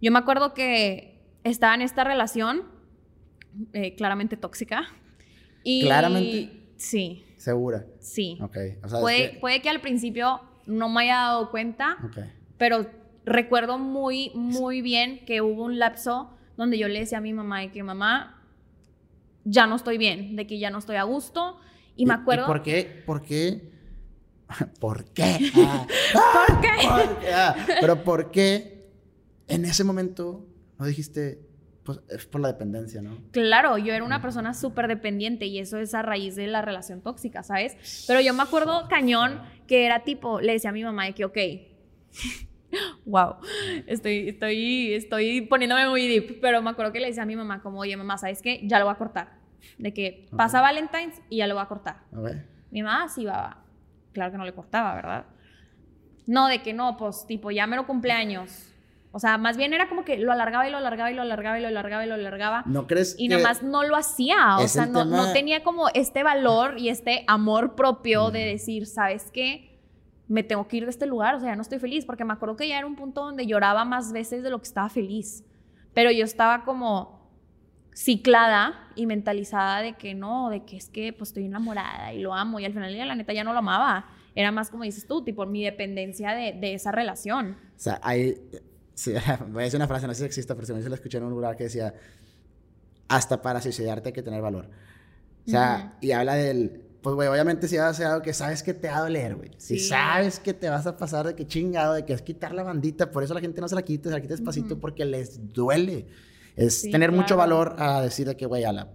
[0.00, 2.62] Yo me acuerdo que estaba en esta relación,
[3.74, 4.86] eh, claramente tóxica.
[5.62, 6.52] Y, ¿Claramente?
[6.78, 7.84] Sí, Segura.
[8.00, 8.38] sí.
[8.40, 8.56] Ok.
[8.82, 11.98] O sea, es puede, que- puede que al principio no me haya dado cuenta,
[12.56, 12.86] pero
[13.26, 17.60] recuerdo muy, muy bien que hubo un lapso donde yo le decía a mi mamá
[17.60, 18.42] de que mamá,
[19.44, 21.58] ya no estoy bien, de que ya no estoy a gusto.
[21.96, 22.46] Y, me acuerdo...
[22.46, 23.02] por qué?
[23.04, 23.70] ¿Por qué?
[24.80, 25.50] ¿Por qué?
[25.54, 25.86] Ah,
[26.48, 26.68] ¿Por qué?
[26.88, 27.32] ¿por qué?
[27.34, 28.88] Ah, pero ¿por qué
[29.48, 30.46] en ese momento
[30.78, 31.40] no dijiste,
[31.84, 33.18] pues es por la dependencia, ¿no?
[33.30, 37.02] Claro, yo era una persona súper dependiente y eso es a raíz de la relación
[37.02, 38.04] tóxica, ¿sabes?
[38.06, 41.24] Pero yo me acuerdo cañón que era tipo, le decía a mi mamá de que,
[41.26, 41.38] ok,
[43.04, 43.36] wow,
[43.86, 47.60] estoy, estoy, estoy poniéndome muy deep, pero me acuerdo que le decía a mi mamá
[47.60, 48.60] como, oye mamá, ¿sabes qué?
[48.64, 49.38] Ya lo voy a cortar.
[49.78, 52.02] De que pasa Valentine's y ya lo voy a cortar.
[52.12, 52.46] A ver.
[52.70, 53.64] Mi mamá sí va, va.
[54.12, 55.26] Claro que no le cortaba, ¿verdad?
[56.26, 58.73] No, de que no, pues tipo, ya mero cumpleaños.
[59.16, 61.56] O sea, más bien era como que lo alargaba y lo alargaba y lo alargaba
[61.58, 62.64] y lo alargaba y lo alargaba.
[62.66, 65.88] ¿No crees Y que nada más no lo hacía, o sea, no, no tenía como
[65.94, 68.52] este valor y este amor propio de Mm.
[68.52, 69.70] decir, ¿sabes qué?
[70.26, 72.32] Me tengo que ir de este lugar, o sea, ya no estoy feliz, porque me
[72.32, 75.44] acuerdo que ya era un punto donde lloraba más veces de lo que estaba feliz,
[75.92, 77.30] pero yo estaba como
[77.94, 82.34] ciclada y mentalizada de que no, de que es que pues estoy enamorada y lo
[82.34, 84.82] amo y al final del día la neta ya no lo amaba, era más como
[84.82, 87.56] dices tú, tipo mi dependencia de, de esa relación.
[87.76, 88.34] O sea, hay.
[88.94, 89.12] Sí,
[89.48, 91.24] voy a decir una frase, no sé si existe, pero se me la escuché en
[91.24, 91.94] un lugar que decía:
[93.08, 94.68] Hasta para suicidarte hay que tener valor.
[95.46, 96.80] O sea, y habla del.
[97.02, 99.34] pues, güey, obviamente si vas a hacer algo que sabes que te va a doler,
[99.34, 99.50] güey.
[99.58, 99.88] Si Sí.
[99.88, 103.10] sabes que te vas a pasar de que chingado, de que es quitar la bandita,
[103.10, 104.80] por eso la gente no se la quita, se la quita despacito Ujú.
[104.80, 106.06] porque les duele.
[106.56, 107.38] Es Sí, tener mucho claro.
[107.40, 108.88] valor a decir de que, güey, a la...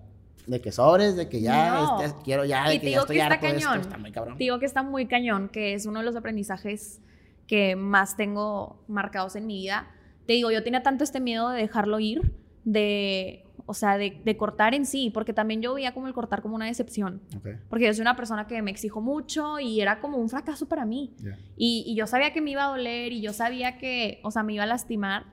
[0.48, 2.02] De que sobres, de que ya No.
[2.02, 3.82] este, quiero ya, Y de te que ya estoy que está harto de esto, cañón.
[3.82, 4.38] está muy cabrón.
[4.40, 7.02] Digo que está muy cañón, que es uno de los aprendizajes
[7.50, 9.88] que más tengo marcados en mi vida.
[10.28, 12.32] Te digo, yo tenía tanto este miedo de dejarlo ir,
[12.64, 16.44] de, o sea, de, de cortar en sí, porque también yo veía como el cortar
[16.44, 17.22] como una decepción.
[17.36, 20.68] Ok, Porque yo soy una persona que me exijo mucho y era como un fracaso
[20.68, 21.16] para mí.
[21.18, 21.36] ya.
[21.58, 24.44] Y, y yo sabía que me iba a doler y yo sabía que, o sea,
[24.44, 25.26] me iba a lastimar.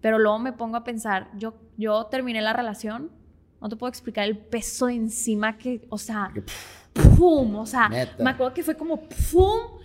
[0.00, 3.12] Pero luego me pongo a pensar, yo, yo terminé la relación,
[3.60, 6.42] no te puedo explicar el peso de encima que, o sea, Que,
[7.16, 7.54] ¡pum!
[7.56, 8.22] O sea, Neta.
[8.24, 9.77] me acuerdo que fue como ¡pum!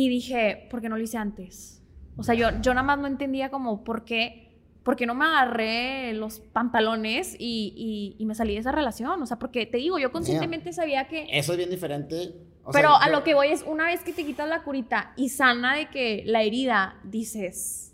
[0.00, 1.82] Y dije, ¿por qué no lo hice antes?
[2.16, 5.24] O sea, yo, yo nada más no entendía como por qué, por qué no me
[5.24, 9.20] agarré los pantalones y, y- y me salí de esa relación.
[9.20, 11.26] O sea, porque te digo, yo conscientemente sabía que...
[11.32, 12.34] Eso es bien diferente.
[12.64, 15.12] o Pero sea, a lo que voy es, una vez que te quitas la curita
[15.16, 17.92] y sana de que la herida, dices,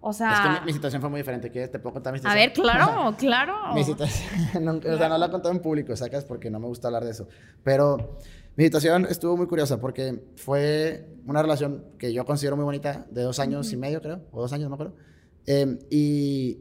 [0.00, 0.32] o sea...
[0.32, 1.50] Es que mi, mi situación fue muy diferente.
[1.50, 1.70] ¿Quieres?
[1.70, 2.42] ¿Te puedo contar mi a situación?
[2.46, 3.74] ver, claro, claro.
[3.74, 4.30] Mi situación,
[4.64, 7.04] nunca- o sea, no la he contado en público, sacas, porque no me gusta hablar
[7.04, 7.28] de eso.
[7.62, 8.18] Pero
[8.56, 13.22] mi situación estuvo muy curiosa porque fue una relación que yo considero muy bonita, de
[13.22, 14.94] dos años y medio, creo, o dos años, no me acuerdo.
[15.46, 16.58] Eh, y,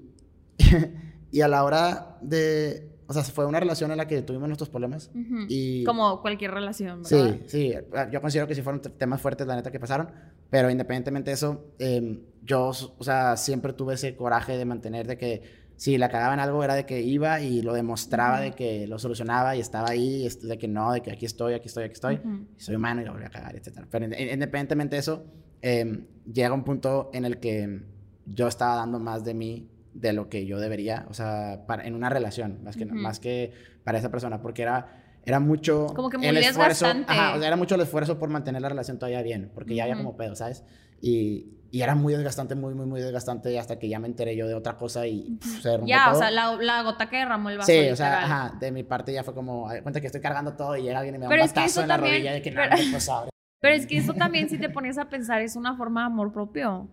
[1.32, 4.70] y a la hora de, o sea, fue una relación en la que tuvimos nuestros
[4.70, 5.10] problemas.
[5.14, 5.46] Ujú.
[5.50, 7.38] Y, Como cualquier relación, ¿verdad?
[7.48, 7.74] Sí, sí.
[8.12, 10.10] Yo considero que sí fueron te- temas fuertes, la neta, que pasaron.
[10.50, 15.18] Pero independientemente de eso, eh, yo, o sea, siempre tuve ese coraje de mantener de
[15.18, 18.44] que si la cagaba en algo era de que iba y lo demostraba Ujú.
[18.44, 21.70] de que lo solucionaba y estaba ahí, de que no, de que aquí estoy, aquí
[21.70, 22.16] estoy, aquí estoy.
[22.24, 22.46] Ujú.
[22.58, 23.88] Soy humano y lo volví a cagar, etc.
[23.90, 25.26] Pero in- independientemente de eso,
[25.64, 27.82] eh, llega un punto en el que
[28.28, 31.96] yo estaba dando más de mí de lo que yo debería, o sea, para, en
[31.96, 32.94] una relación, más que, Ujú.
[32.94, 33.52] más que
[33.84, 37.48] para esa persona, porque era, era mucho Como que muy el esfuerzo, ajá, o sea,
[37.48, 40.36] era mucho el esfuerzo por mantener la relación todavía bien, porque ya había como pedo,
[40.36, 40.64] ¿sabes?
[41.02, 44.48] Y, y era muy desgastante, muy, muy, muy desgastante hasta que ya me enteré yo
[44.48, 46.16] de otra cosa y pf, se derrumbó Ya, todo.
[46.16, 47.72] o sea, la, la gota que derramó el vaso.
[47.72, 50.76] Sí, o sea, ajá, de mi parte ya fue como, cuenta que estoy cargando todo
[50.78, 52.34] y llega alguien y me da Pero un es que batazo en la también- rodilla
[52.34, 53.10] de que no, pero- pues.
[53.62, 56.34] Pero es que eso también, si te pones a pensar, es una forma de amor
[56.34, 56.90] propio,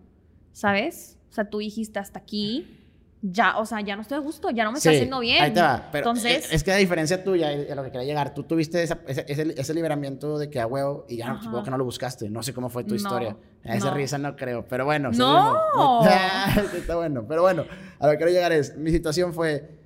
[0.51, 1.17] ¿sabes?
[1.29, 2.77] O sea, tú dijiste hasta aquí,
[3.21, 5.43] ya, o sea, ya no estoy a gusto, ya no me está Sí, haciendo bien.
[5.43, 5.89] Ahí te va.
[5.91, 8.81] Pero Entonces- es, es que a diferencia tuya, a lo que quería llegar, tú tuviste
[8.81, 11.83] esa- ese, ese, ese liberamiento de que a huevo y ya supongo que no lo
[11.85, 12.29] buscaste.
[12.29, 13.35] No sé cómo fue tu No, historia.
[13.65, 13.95] A esa no.
[13.97, 15.11] risa no creo, pero bueno.
[15.11, 16.01] ¡No!
[16.03, 16.73] seguimos.
[16.75, 17.65] Está bueno, pero bueno,
[17.99, 19.77] a lo que quiero llegar es, mi situación fue,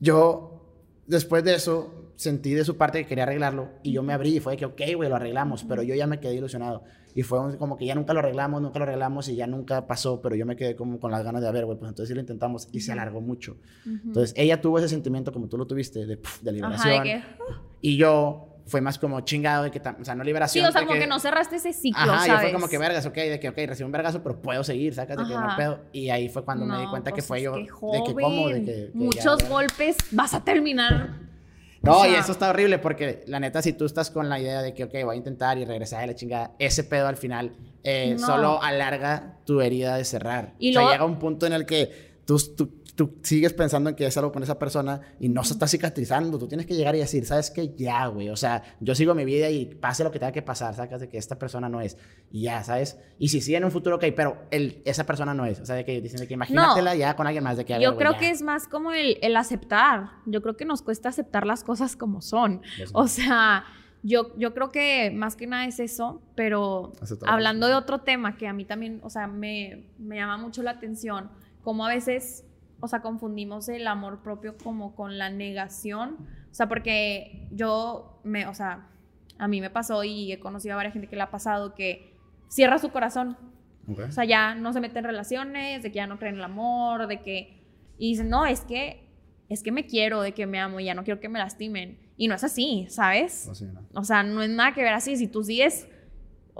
[0.00, 0.64] yo
[1.06, 4.40] después de eso sentí de su parte que quería arreglarlo y yo me abrí y
[4.40, 6.82] fue de que, ok, güey, lo arreglamos, pero yo ya me quedé ilusionado.
[7.18, 9.88] Y fue un- como que ya nunca lo arreglamos, nunca lo arreglamos y ya nunca
[9.88, 12.06] pasó, pero yo me quedé como con las ganas de, a ver, güey, pues entonces
[12.10, 13.56] sí lo intentamos y se alargó mucho.
[13.84, 13.98] Ujú.
[14.06, 17.02] Entonces ella tuvo ese sentimiento como tú lo tuviste de, puf, de Ajá, liberación.
[17.02, 17.22] de que...
[17.80, 20.66] Y yo fue más como chingado de que, o sea, no Sí, liberación.
[20.66, 22.32] o sea, como que, no cerraste ese ciclo, Ajá, ¿sabes?
[22.34, 24.94] yo fue como que vergas, ok, de que, ok, recibí un vergazo, pero puedo seguir,
[24.94, 25.56] sacas de que no Ajá.
[25.56, 25.80] pedo.
[25.92, 28.14] Y ahí fue cuando me di No, cuenta que pues fue yo, que de que
[28.14, 28.64] cómo, de que...
[28.64, 29.48] que Muchos ya.
[29.48, 31.26] golpes, vas a terminar...
[31.82, 34.62] No, o y eso está horrible porque la neta, si tú estás con la idea
[34.62, 37.52] de que, ok, voy a intentar y regresar de la chingada, ese pedo al final
[37.84, 38.26] eh, No.
[38.26, 40.54] solo alarga tu herida de cerrar.
[40.58, 43.90] Y o sea, luego- llega un punto en el que tú, tú, tú sigues pensando
[43.90, 46.36] en que es algo con esa persona y no se está cicatrizando.
[46.36, 47.72] Tú tienes que llegar y decir, ¿sabes qué?
[47.76, 48.28] Ya, güey.
[48.28, 51.08] O sea, yo sigo mi vida y pase lo que tenga que pasar, sacas de
[51.08, 51.96] que esta persona no es.
[52.32, 52.98] Y ya, ¿sabes?
[53.20, 55.60] Y si sí en un futuro, ok, pero el, esa persona no es.
[55.60, 57.82] O sea, de que dicen de que imagínatela ya con alguien más, de que ver,
[57.82, 58.18] Yo güey, creo ya.
[58.18, 60.10] que es más como el, el aceptar.
[60.26, 62.62] Yo creo que nos cuesta aceptar las cosas como son.
[62.78, 63.62] Pues, O sea,
[64.02, 66.90] yo, yo creo que más que nada es eso, pero
[67.28, 70.72] hablando de otro tema que a mí también, o sea, me, me llama mucho la
[70.72, 71.30] atención,
[71.62, 72.44] como a veces,
[72.80, 76.16] o sea, confundimos el amor propio como con la negación.
[76.50, 78.88] O sea, porque yo, me, o sea,
[79.38, 82.16] a mí me pasó y he conocido a varias gente que le ha pasado que
[82.48, 83.36] cierra su corazón
[83.90, 84.00] Ok.
[84.08, 86.44] o sea, ya no se mete en relaciones, de que ya no creen en el
[86.44, 87.56] amor, de que...
[87.96, 89.08] Y dicen, no, es que,
[89.48, 91.98] es que me quiero, de que me amo y ya no quiero que me lastimen.
[92.16, 93.48] Y no es así, ¿sabes?
[93.48, 93.80] Así, ¿no?
[93.94, 95.16] O sea, no es nada que ver así.
[95.16, 95.88] Si tú sigues,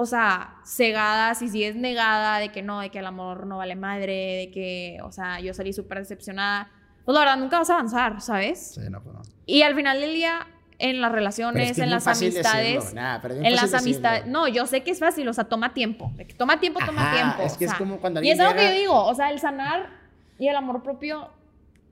[0.00, 3.74] o sea, cegada, si sigues negada de que no, de que el amor no vale
[3.74, 6.70] madre, de que, o sea, yo salí súper decepcionada,
[7.04, 8.74] pues la verdad nunca vas a avanzar, ¿sabes?
[8.76, 9.22] Sí, no, pues no.
[9.44, 10.46] Y al final del día,
[10.78, 12.94] en las Pero relaciones, es que es en las fácil amistades...
[12.94, 14.26] nah, es En las amistades.
[14.26, 16.12] No, yo sé que es fácil, o sea, toma tiempo.
[16.14, 17.42] De que toma tiempo, toma tiempo.
[17.42, 19.40] es que o es como cuando Y es algo que yo digo, o sea, el
[19.40, 19.90] sanar
[20.38, 21.32] y el amor propio,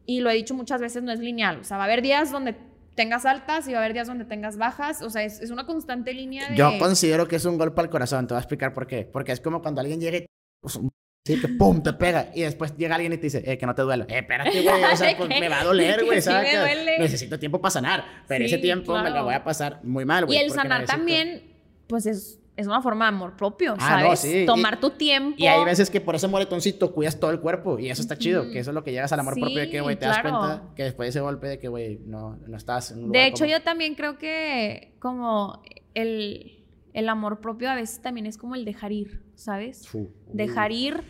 [0.06, 1.58] y lo he dicho muchas veces, no es lineal.
[1.58, 2.56] O sea, va a haber días donde
[2.96, 5.02] tengas altas y va a haber días donde tengas bajas.
[5.02, 6.56] O sea, es, es una constante línea de.
[6.56, 8.26] Yo considero que es un golpe al corazón.
[8.26, 9.04] Te voy a explicar por qué.
[9.04, 10.26] Porque es como cuando alguien llega y
[10.60, 10.80] pues,
[11.24, 12.30] Sí, que pum, te pega.
[12.34, 14.04] Y después llega alguien y te dice, eh, que no te duele.
[14.08, 14.84] Eh, espérate, güey.
[14.84, 16.18] O sea, pues me va a doler, güey.
[16.20, 16.52] Sí ¿sabes?
[16.52, 16.98] me duele.
[17.00, 18.04] Necesito tiempo para sanar.
[18.28, 19.16] Pero Sí, ese tiempo me claro.
[19.16, 20.38] lo voy a pasar muy mal, Y güey.
[20.38, 21.42] el porque sanar necesito- también,
[21.88, 24.04] pues es, es una forma de amor propio, Ah, ¿sabes?
[24.08, 24.46] no, sí.
[24.46, 25.34] Tomar Y- tu tiempo.
[25.38, 27.78] Y hay veces que por ese moretoncito cuidas todo el cuerpo.
[27.78, 28.50] Y eso está chido.
[28.50, 30.20] Que eso es lo que llegas al amor Sí, propio de que, güey, te das
[30.20, 30.38] claro.
[30.38, 33.18] cuenta que después de ese golpe de que, güey, no, no estás en un De
[33.18, 35.62] lugar hecho, como- yo también creo que como
[35.94, 36.64] el,
[36.94, 39.86] el amor propio a veces también es como el dejar ir, ¿sabes?
[39.86, 40.10] Fu.
[40.32, 41.02] Dejar ir,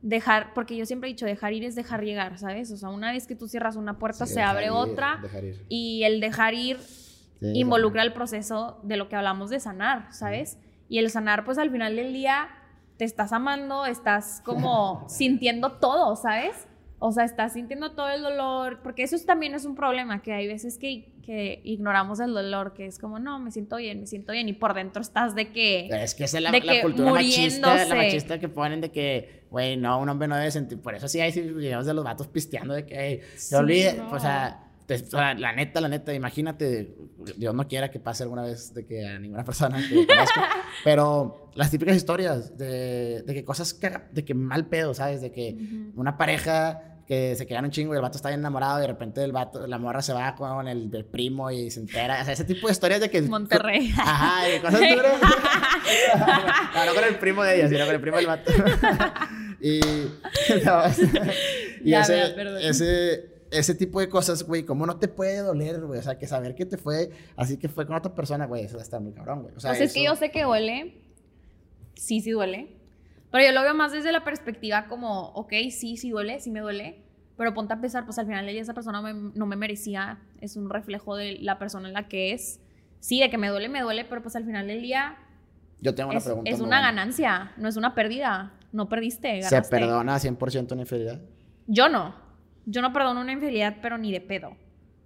[0.00, 2.70] dejar, porque yo siempre he dicho, dejar ir es dejar llegar, ¿sabes?
[2.72, 5.44] O sea, una vez que tú cierras una puerta, Sí, se abre ir, otra dejar
[5.44, 5.64] ir.
[5.68, 6.78] y el dejar ir
[7.42, 10.58] involucra el proceso de lo que hablamos de sanar, ¿sabes?
[10.88, 12.48] Y el sanar, pues al final del día,
[12.96, 16.66] te estás amando, estás como sintiendo todo, ¿sabes?
[17.00, 20.32] O sea, estás sintiendo todo el dolor, porque eso es- también es un problema, que
[20.32, 24.06] hay veces que, que ignoramos el dolor, que es como, no, me siento bien, me
[24.06, 25.88] siento bien, y por dentro estás de que...
[25.88, 29.98] Es que esa es la, cultura machista, la machista que ponen de que, güey, no,
[30.00, 30.80] un hombre no debe sentir.
[30.80, 33.94] Por eso sí hay videos de los vatos pisteando de que, hey, Sí, se olvide.
[33.98, 34.10] no.
[34.10, 36.94] O sea, te- o sea, la neta, la neta, imagínate,
[37.36, 40.48] Dios no quiera que pase alguna vez de que a ninguna persona que conozca,
[40.84, 45.20] pero las típicas historias de, de que cosas, caga- de que mal pedo, ¿sabes?
[45.20, 46.00] De que Ujú.
[46.00, 48.86] una pareja que se quedan un chingo y el vato está bien enamorado y de
[48.86, 52.18] repente el vato, la morra se va con el, el primo y se entera.
[52.22, 53.20] O sea, ese tipo de historias de que...
[53.20, 53.92] Monterrey.
[53.98, 55.12] Ajá, y cosas duras.
[56.74, 58.50] no, no con el primo de ella, sino con el primo del vato.
[59.60, 59.80] y
[60.64, 60.82] no,
[61.84, 62.34] y Ya, ese,
[62.68, 65.98] ese, ese tipo de cosas, güey, ¿cómo no te puede doler, güey?
[65.98, 68.78] O sea, que saber que te fue así que fue con otra persona, güey, eso
[68.78, 69.54] está muy cabrón, güey.
[69.56, 71.00] O sea, Pues es que eso- yo sé que duele.
[71.94, 72.76] Sí, sí duele.
[73.30, 76.60] Pero yo lo veo más desde la perspectiva como, ok, sí, sí duele, sí me
[76.60, 77.02] duele.
[77.36, 80.20] Pero ponte a pensar, pues al final del día esa persona me- no me merecía.
[80.40, 82.60] Es un reflejo de la persona en la que es.
[83.00, 85.16] Sí, de que me duele, me duele, pero pues al final del día
[85.80, 86.48] Yo tengo una es, pregunta.
[86.50, 86.82] es una buena.
[86.82, 88.52] ganancia, no es una pérdida.
[88.72, 89.70] No perdiste, ¿Se ganaste.
[89.76, 91.20] perdona 100% una infidelidad?
[91.66, 92.14] Yo no.
[92.66, 94.56] Yo no perdono una infidelidad, pero ni de pedo.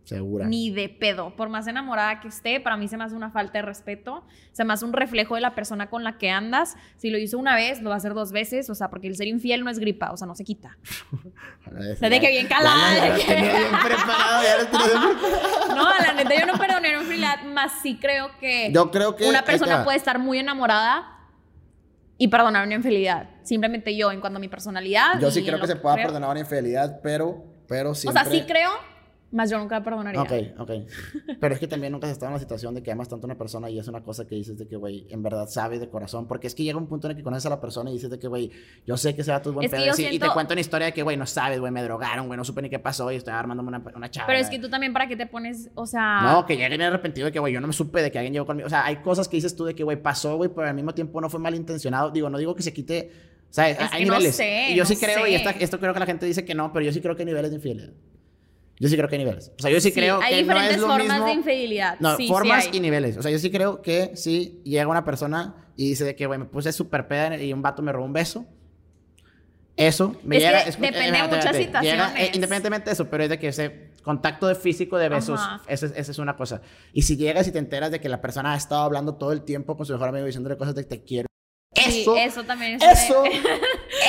[0.08, 0.46] Segura.
[0.46, 1.36] Ni de pedo.
[1.36, 4.24] Por más enamorada que esté, para mí se me hace una falta de respeto.
[4.52, 6.76] Se me hace un reflejo de la persona con la que andas.
[6.96, 8.70] Si lo hizo una vez, lo va a hacer dos veces.
[8.70, 10.78] O sea, porque el ser infiel no es gripa, o sea, no se quita.
[12.00, 15.76] Desde que bien calada, de tenía bien preparado, ya lo preparado.
[15.76, 19.28] No, la neta, yo no perdoné una infidelidad, más sí creo que Yo creo que...
[19.28, 21.17] una persona puede estar muy enamorada
[22.18, 23.30] y perdonar una infidelidad.
[23.42, 25.18] Simplemente yo, en cuanto a mi personalidad.
[25.20, 26.08] Yo sí creo que se pueda creo.
[26.08, 28.22] perdonar una infidelidad, pero, pero O siempre...
[28.24, 28.70] sea, sí creo,
[29.30, 30.22] más yo nunca perdonaría.
[30.22, 30.70] Ok, ok.
[31.40, 33.28] Pero es que también nunca has estado en la situación de que amas tanto a
[33.28, 35.88] una persona y es una cosa que dices de que, güey, en verdad sabe de
[35.88, 36.26] corazón.
[36.26, 38.08] Porque es que llega un punto en el que conoces a la persona y dices
[38.10, 38.50] de que, güey,
[38.86, 39.84] yo sé que se va tu buen Es pedo.
[39.84, 41.82] yo sí, Y te siento- cuento una historia de que, güey, no sabes, güey, me
[41.82, 44.26] drogaron, güey, no supe ni qué pasó y estoy armándome una, una chava.
[44.26, 45.70] Pero es que tú también, ¿para qué te pones?
[45.74, 46.20] O sea.
[46.22, 48.46] No, que llegue arrepentido de que, güey, yo no me supe de que alguien llegó
[48.46, 48.66] conmigo.
[48.66, 50.94] O sea, hay cosas que dices tú de que, güey, pasó, güey, pero al mismo
[50.94, 52.10] tiempo no fue malintencionado.
[52.10, 53.10] Digo, no digo que se quite.
[53.50, 54.36] O sea, Es hay que no niveles.
[54.36, 55.36] sé, y yo no sí creo, y sé.
[55.36, 57.26] esta- esto creo que la gente dice que no, pero yo sí creo que hay
[57.26, 57.92] niveles de infidelidad.
[58.80, 59.52] Yo sí creo que hay niveles.
[59.58, 61.26] O sea, yo sí, creo hay que no diferentes es lo formas mismo.
[61.26, 61.96] de infidelidad.
[62.00, 62.76] No, Sí, sí formas hay.
[62.76, 63.16] y niveles.
[63.16, 66.38] O sea, yo sí creo que si llega una persona y dice de que, güey,
[66.38, 68.46] me puse súper peda y un vato me robó un beso.
[69.76, 70.64] Eso me Es que llega.
[70.64, 72.34] depende de espérate, muchas espérate, llega, eh, situaciones.
[72.34, 75.92] independientemente de eso, pero es de que ese contacto de físico de besos, esa es,
[75.94, 76.62] esa es una cosa.
[76.92, 79.42] Y si llegas y te enteras de que la persona ha estado hablando todo el
[79.42, 81.28] tiempo con su mejor amigo diciéndole cosas de que te quiero.
[81.74, 82.82] Sí, Eso, eso también es.
[83.02, 83.24] eso,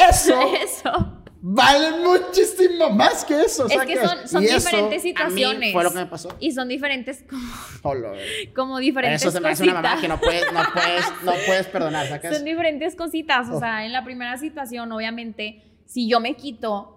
[0.09, 1.23] eso eso.
[1.41, 3.67] Vale muchísimo más que eso.
[3.67, 5.73] Es que son- son diferentes situaciones.
[5.73, 6.29] fue lo que me pasó.
[6.39, 7.41] Y son diferentes, como,
[7.83, 8.13] Hola,
[8.55, 11.67] como diferentes Eso se me hace una mamá que no puedes, no puedes, no puedes
[11.73, 12.35] perdonar, ¿sacas?
[12.35, 13.49] Son diferentes cositas.
[13.49, 13.59] O Oh.
[13.59, 16.95] sea, en la primera situación, obviamente, si yo me quito,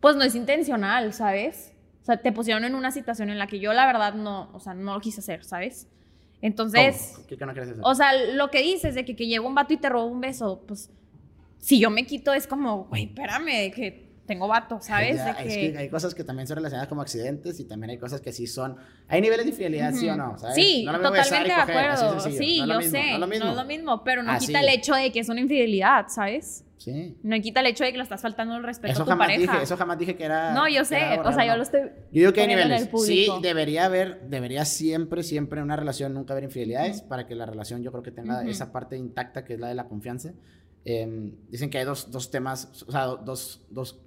[0.00, 1.72] pues no es intencional, ¿sabes?
[2.02, 4.58] O sea, te pusieron en una situación en la que yo, la verdad, no, o
[4.60, 5.86] sea, no lo quise hacer, ¿sabes?
[6.40, 7.14] Entonces.
[7.28, 7.76] ¿Qué, qué no hacer?
[7.80, 10.20] o sea, lo que dices de que, que llega un vato y te roba un
[10.20, 10.90] beso, pues,
[11.62, 15.16] si yo me quito es como, güey, espérame, de que tengo vato, ¿sabes?
[15.16, 17.90] Ya, de es que, que hay cosas que también son relacionadas como accidentes y también
[17.90, 18.76] hay cosas que sí son.
[19.06, 20.56] Hay niveles de infidelidad, sí o no, ¿sabes?
[20.56, 22.20] Sí, No lo totalmente de acuerdo.
[22.20, 23.12] Sí, No yo lo mismo, sé.
[23.12, 23.44] No lo mismo.
[23.44, 26.06] No es lo mismo, pero no Así quita el hecho de que es una infidelidad,
[26.08, 26.64] ¿sabes?
[26.78, 27.16] Sí.
[27.22, 29.28] No quita el hecho de que le estás faltando el respeto Eso a tu jamás
[29.28, 29.52] pareja.
[29.52, 30.52] dije, eso jamás dije que era.
[30.52, 30.96] no, yo que sé.
[30.96, 31.80] algo O sea, yo lo estoy.
[31.80, 32.88] Yo digo que hay niveles.
[33.04, 37.46] Sí, debería haber, debería siempre, siempre en una relación nunca haber infidelidades para que la
[37.46, 38.50] relación yo creo que tenga Ujú.
[38.50, 40.32] esa parte intacta que es la de la confianza.
[40.84, 44.00] Eh, dicen que hay dos, dos temas, o sea, dos, dos,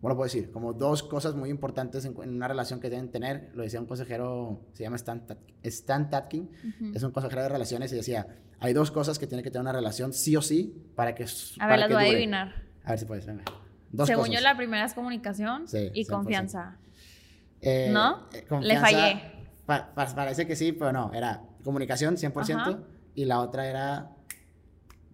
[0.00, 0.50] ¿cómo lo puedo decir?
[0.50, 3.50] Como dos cosas muy importantes en, en una relación que deben tener.
[3.54, 6.42] Lo decía un consejero, se llama Stan, Tat- Stan Tatkin,
[6.80, 6.92] Ujú.
[6.94, 8.26] es un consejero de relaciones y decía,
[8.58, 11.26] hay dos cosas que tiene que tener una relación sí o sí para que
[11.58, 12.54] A ver, las voy a adivinar.
[12.84, 13.44] A ver si puedes, venga.
[13.92, 14.36] Dos Según cosas.
[14.36, 16.08] yo, la primera es comunicación Sí, y 100%.
[16.08, 16.78] confianza.
[17.60, 18.28] Eh, ¿No?
[18.32, 19.22] eh, Le confianza- fallé.
[19.66, 21.12] pa- pa- parece que sí, pero no.
[21.12, 22.78] Era comunicación 100% Ajá.
[23.14, 24.10] y la otra era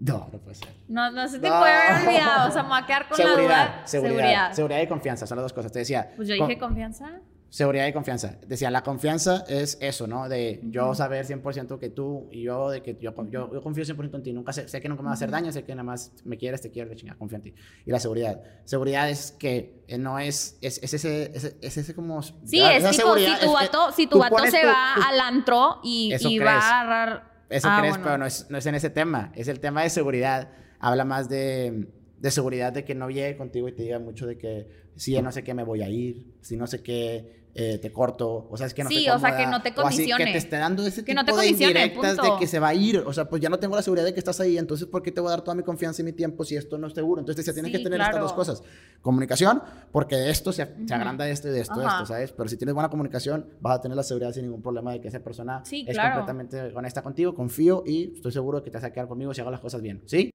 [0.04, 0.68] No, no puede ser.
[0.88, 1.58] No, no se te No.
[1.60, 2.48] puede haber olvidado.
[2.48, 3.86] O sea, me voy a quedar con seguridad, la duda.
[3.86, 5.70] seguridad, seguridad, y confianza son las dos cosas.
[5.72, 6.12] Te decía.
[6.16, 7.20] Pues yo con- dije confianza.
[7.50, 8.36] Seguridad y confianza.
[8.46, 10.26] Decía, la confianza es eso, ¿no?
[10.26, 14.16] De yo saber 100% que tú y yo, de que yo, yo, yo confío 100%
[14.16, 14.32] en ti.
[14.32, 16.38] Nunca sé, sé que nunca me va a hacer daño, sé que nada más me
[16.38, 17.54] quieres, te quiero, de chingada, confío en ti.
[17.84, 18.40] Y la seguridad.
[18.64, 22.22] Seguridad es que eh, no es, es, es ese, es, es ese como...
[22.22, 25.80] Sí, es tipo, si tu vato, si tu vato se tu- va tu- al antro
[25.84, 26.10] y,
[26.42, 27.31] va a agarrar.
[27.52, 28.04] Eso Ah, crees, bueno.
[28.04, 29.32] pero no es, no es en ese tema.
[29.34, 30.50] Es el tema de seguridad.
[30.78, 31.88] Habla más de,
[32.18, 35.30] de seguridad de que no llegue contigo y te diga mucho de que si no
[35.32, 38.66] sé qué me voy a ir, si no sé qué eh, te corto, o sea,
[38.66, 40.24] es que no Sí, te o sea, cómoda, que no te así, que condicione.
[40.32, 42.32] te esté dando ese Que tipo no te de condicione, indirectas punto.
[42.34, 42.98] de que se va a ir.
[43.06, 45.12] O sea, pues ya no tengo la seguridad de que estás ahí, entonces ¿por qué
[45.12, 47.20] te voy a dar toda mi confianza y mi tiempo si esto no es seguro?
[47.20, 48.10] Entonces se tiene Sí, que tener claro.
[48.10, 48.62] estas dos cosas.
[49.02, 51.88] Comunicación, porque de esto se, se agranda esto y de esto, Ajá.
[51.90, 52.32] esto, ¿sabes?
[52.32, 55.08] Pero si tienes buena comunicación, vas a tener la seguridad sin ningún problema de que
[55.08, 56.24] esa persona Sí, es claro.
[56.24, 59.40] completamente honesta contigo, confío y estoy seguro de que te vas a quedar conmigo si
[59.42, 60.02] hago las cosas bien.
[60.06, 60.30] ¿Sí?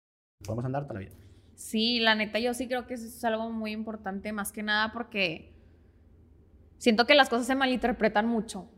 [0.46, 1.12] Podemos andar toda la vida.
[1.56, 4.92] Sí, la neta, yo sí creo que eso es algo muy importante, más que nada
[4.94, 5.57] porque
[6.78, 8.70] siento que las cosas se malinterpretan mucho.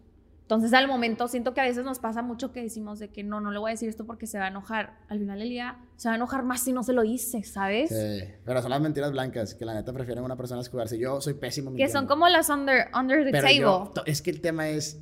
[0.42, 3.40] Entonces, al momento, siento que a veces nos pasa mucho que decimos de que no,
[3.40, 4.98] no le voy a decir esto porque se va a enojar.
[5.08, 7.90] Al final del día, se va a enojar más si no se lo dice, ¿sabes?
[7.90, 10.98] Sí, pero son las mentiras blancas, que la neta prefieren a una persona escudarse.
[10.98, 11.94] Yo soy pésimo Que mintiendo.
[12.00, 13.60] son como las under, under the Pero table.
[13.60, 15.00] yo- es que el tema es,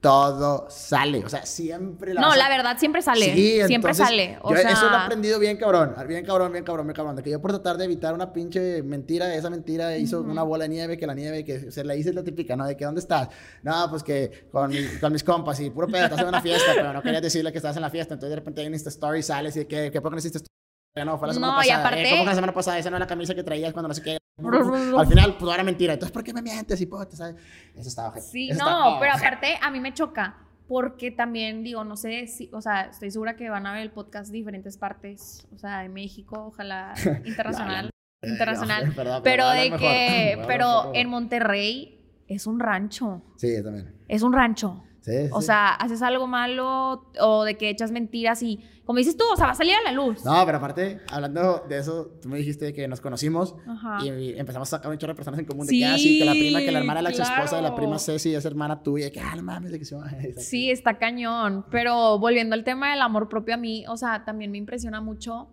[0.00, 3.24] todo sale, o sea, siempre la no, a- la verdad siempre sale.
[3.34, 4.38] Sí, siempre entonces, sale.
[4.42, 7.16] O yo sea, eso lo he aprendido bien cabrón, bien cabrón, bien cabrón, bien cabrón.
[7.16, 10.64] De que yo por tratar de evitar una pinche mentira, esa mentira hizo una bola
[10.64, 12.64] de nieve, que la nieve, que se la hice es la típica, ¿no?
[12.66, 13.28] De que ¿dónde estás?
[13.62, 16.72] No, pues que con, mi- con mis compas y puro pedo, estás en una fiesta,
[16.74, 18.14] pero no querías decirle que estás en la fiesta.
[18.14, 20.38] Entonces de repente un Insta Story, sales y de que, ¿qué qué no hiciste?
[21.04, 21.80] No, fue la semana No, y pasada.
[21.86, 22.78] aparte- Eh, ¿Cómo que la semana pasada?
[22.78, 24.18] Esa no es la camisa que traías cuando no sé qué.
[24.38, 25.92] Al final, pues ahora mentira.
[25.94, 26.84] Entonces, ¿por qué me mientes?
[26.86, 27.36] Pues, ¿sabes?
[27.74, 28.26] Eso estaba ojete.
[28.26, 29.26] Sí, Eso no, estaba pero ojete.
[29.26, 30.36] aparte a mí me choca
[30.68, 33.90] porque también digo, no sé si, o sea, estoy segura que van a ver el
[33.90, 36.92] podcast de diferentes partes, o sea, de México, ojalá
[37.24, 37.90] internacional,
[38.22, 39.86] Eh, internacional, no, perdón, pero de que, mejor.
[40.42, 43.94] Hablar pero en Monterrey es un rancho, Sí, también.
[44.08, 44.84] es un rancho.
[45.08, 45.46] Sí, O sí.
[45.46, 49.46] sea, haces algo malo o de que echas mentiras y, como dices tú, o sea,
[49.46, 50.24] va a salir a la luz.
[50.24, 54.04] No, pero aparte, hablando de eso, tú me dijiste que nos conocimos Ajá.
[54.04, 55.66] y empezamos a sacar un chorro de personas en común.
[55.66, 57.56] De Sí, que, ah, sí, que la prima, que la hermana de la ex esposa
[57.56, 59.06] de la prima Ceci es hermana tuya.
[59.06, 60.06] Y que, ah, no mames, de que se va.
[60.36, 61.64] Sí, está cañón.
[61.70, 65.48] Pero volviendo al tema del amor propio a mí, o sea, también me impresiona mucho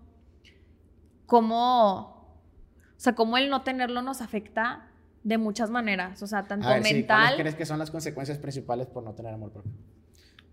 [1.26, 4.88] cómo, o sea, cómo el no tenerlo nos afecta
[5.26, 6.22] de muchas maneras.
[6.24, 9.04] O sea, tanto A ver, sí, mental, ¿cuáles crees que son las consecuencias principales por
[9.04, 9.72] no tener amor propio?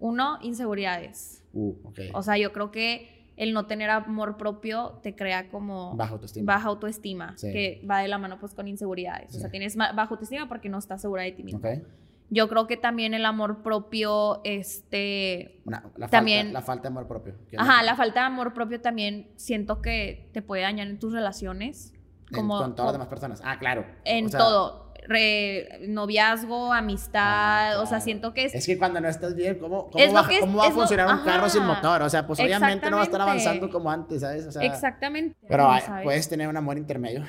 [0.01, 1.45] uno, inseguridades.
[1.53, 2.01] Uh, ok.
[2.15, 6.53] O sea, yo creo que el no tener amor propio te crea como Baja autoestima.
[6.55, 7.53] baja autoestima, Sí.
[7.53, 9.29] que va de la mano pues con inseguridades.
[9.31, 9.41] O Sí.
[9.41, 11.61] sea, tienes baja autoestima porque no estás segura de ti mismo.
[11.61, 11.83] Ok.
[12.31, 16.89] Yo creo que también el amor propio, este, Una- la, También- falta, la falta de
[16.89, 17.35] amor propio.
[17.59, 21.93] Ajá, la falta de amor propio también siento que te puede dañar en tus relaciones.
[22.33, 23.41] En- Como, con todas las demás personas.
[23.45, 23.85] Ah, claro.
[24.05, 24.83] En O sea, todo.
[25.09, 27.73] Re- noviazgo, amistad.
[27.73, 28.05] Ah, O sea, claro.
[28.05, 28.55] siento que es.
[28.55, 30.75] Es que cuando no estás bien, ¿cómo, cómo, Es va, es- cómo va a es
[30.75, 32.03] lo- funcionar un carro sin motor?
[32.03, 34.47] O sea, pues obviamente no va a estar avanzando como antes, ¿sabes?
[34.47, 35.37] O sea, exactamente.
[35.49, 37.25] Pero hay- puedes tener un amor intermedio.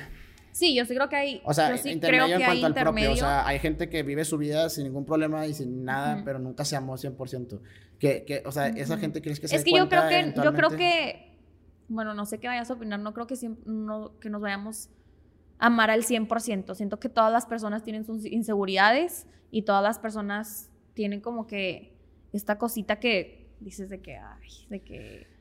[0.52, 1.42] Sí, yo sí creo que hay.
[1.44, 3.12] O sea, sí intermedio creo en cuanto al propio.
[3.12, 6.38] O sea, hay gente que vive su vida sin ningún problema y sin nada, pero
[6.38, 7.60] nunca se amó 100%.
[7.98, 10.32] Que, que, o sea, esa gente crees que se es que yo creo que.
[10.36, 11.33] Yo creo que.
[11.88, 13.00] Bueno, no sé qué vayas a opinar.
[13.00, 14.88] No creo que, siempre, no- que nos vayamos
[15.58, 16.74] a amar al 100%.
[16.74, 21.94] Siento que todas las personas tienen sus inseguridades y todas las personas tienen como que
[22.32, 25.34] esta cosita que dices de que, ay, de que...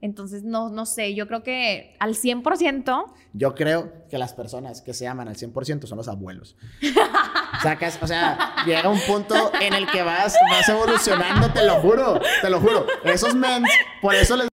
[0.00, 4.94] Entonces, no, no sé, yo creo que al 100%, Yo creo que las personas que
[4.94, 6.56] se aman al 100% son los abuelos.
[7.62, 12.20] Sacas, o sea, llega un punto en el que vas, vas evolucionando, te lo juro,
[12.40, 12.86] te lo juro.
[13.04, 13.68] Esos mens,
[14.00, 14.48] por eso les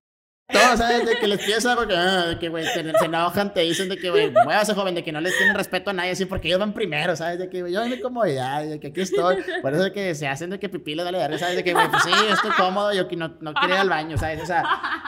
[0.47, 1.05] todo, ¿sabes?
[1.05, 3.89] De que les pides algo que, ah, de que, güey, te- se enojan, te dicen
[3.89, 6.47] de que, güey, muévase, joven, de que no les tienen respeto a nadie, así, porque
[6.47, 7.39] ellos van primero, ¿sabes?
[7.39, 9.38] De que, güey, yo en mi comodidad, de que aquí estoy.
[9.62, 11.55] Por eso de que se hacen de que pipí le dale darle, ¿sabes?
[11.55, 13.89] De que, güey, pues sí, yo estoy cómodo, yo que no, no quiero ir al
[13.89, 14.41] baño, ¿sabes?
[14.43, 14.63] O sea,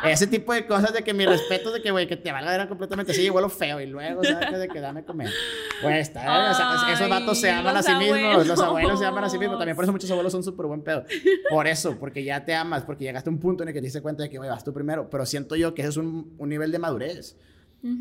[0.05, 2.57] ese tipo de cosas de que mi respeto es de que, güey, que te valga
[2.57, 4.59] ver completamente así, huelo feo, y luego, ¿sabes?
[4.59, 5.29] De que dame comer.
[5.83, 8.61] Güey, está, o sea, esos vatos se aman a sí mismos, los abuelos.
[8.61, 11.03] abuelos se aman a sí mismos, también por eso muchos abuelos son súper buen pedo.
[11.51, 13.85] Por eso, porque ya te amas, porque llegaste a un punto en el que te
[13.85, 16.33] diste cuenta de que, güey, vas tú primero, pero siento yo que ese es un,
[16.37, 17.37] un nivel de madurez.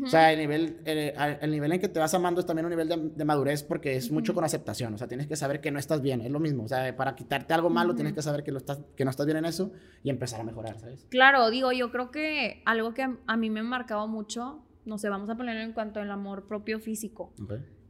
[0.03, 2.71] O sea, el nivel, el, el nivel en que te vas amando es también un
[2.71, 4.93] nivel de, de madurez porque es mucho con aceptación.
[4.93, 6.63] O sea, tienes que saber que no estás bien, es lo mismo.
[6.63, 9.25] O sea, para quitarte algo malo tienes que saber que, lo estás, que no estás
[9.25, 9.71] bien en eso
[10.03, 11.05] y empezar a mejorar, ¿sabes?
[11.09, 15.09] claro, digo, yo creo que algo que a, mí me ha marcado mucho, no sé,
[15.09, 17.33] vamos a ponerlo en cuanto al amor propio físico.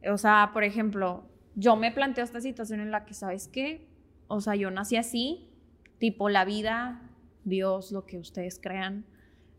[0.08, 1.24] O sea, por ejemplo,
[1.56, 3.88] yo me planteo esta situación en la que, ¿sabes qué?
[4.28, 5.50] O sea, yo nací así,
[6.00, 7.02] tipo la vida,
[7.44, 9.06] Dios, lo que ustedes crean,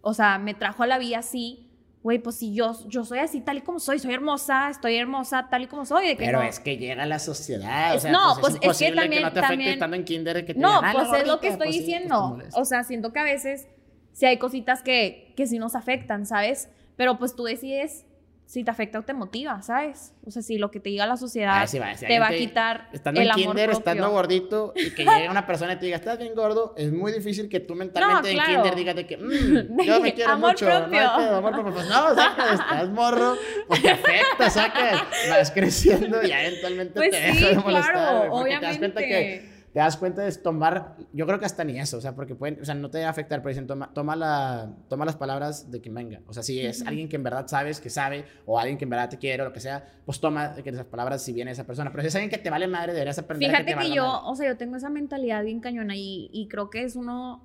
[0.00, 1.64] o sea, me trajo a la vida así,
[2.02, 5.48] güey, pues si yo, yo soy así tal y como soy, soy hermosa, estoy hermosa
[5.50, 6.06] tal y como soy.
[6.08, 7.96] De que Pero no- es que llega la sociedad.
[7.96, 10.04] O sea, No, pues, pues, es, es que también- no te afecte también- estando en
[10.04, 11.86] kinder que te No, digan, "Ah, la pues es lo que gordita", estoy pues pues
[11.86, 12.38] diciendo.
[12.54, 13.68] o sea, siento que a veces
[14.12, 16.70] sí hay cositas que, que sí nos afectan, ¿sabes?
[16.96, 18.06] Pero pues tú decides
[18.48, 20.14] si te afecta o te motiva, ¿sabes?
[20.24, 22.28] O sea, si lo que te diga la sociedad Ah, sí, va, si te va
[22.28, 23.78] a quitar Estando el en amor kinder, propio.
[23.90, 27.12] estando gordito y que llegue una persona y te diga, estás bien gordo, es muy
[27.12, 28.52] difícil que tú mentalmente en claro.
[28.54, 31.74] kinder digas de que, "Mm, yo me quiero Amor mucho, no pedo, amor propio.
[31.74, 33.36] Pues no, estás morro,
[33.68, 38.56] pues te afecta, sacas, vas creciendo y eventualmente Pues te sí, de molestar, claro, porque
[38.56, 39.57] te das cuenta que obviamente.
[39.72, 42.60] Te das cuenta de tomar, yo creo que hasta ni eso, o sea, porque pueden,
[42.60, 45.70] o sea, no te va a afectar, pero dicen, toma, toma, la, toma las palabras
[45.70, 48.58] de quien venga, o sea, si es alguien que en verdad sabes que sabe, o
[48.58, 51.22] alguien que en verdad te quiere, o lo que sea, pues toma de esas palabras
[51.22, 53.52] si viene esa persona, pero si es alguien que te vale madre, deberías aprender a
[53.52, 54.20] Fíjate que te que yo, madre.
[54.24, 57.44] o sea, yo tengo esa mentalidad bien cañona y, y creo que es uno,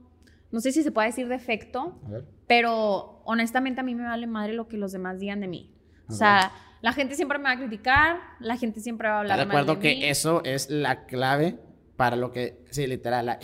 [0.52, 2.26] no sé si se puede decir defecto, A ver.
[2.48, 5.70] pero honestamente a mí me vale madre lo que los demás digan de mí.
[6.10, 6.52] O sea,
[6.82, 9.54] la gente siempre me va a criticar, la gente siempre va a hablar ¿Estás de
[9.54, 10.06] mal acuerdo de que mí.
[10.06, 11.58] eso es la clave
[11.96, 13.40] para lo que, sí, literal, la,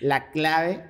[0.00, 0.84] la clave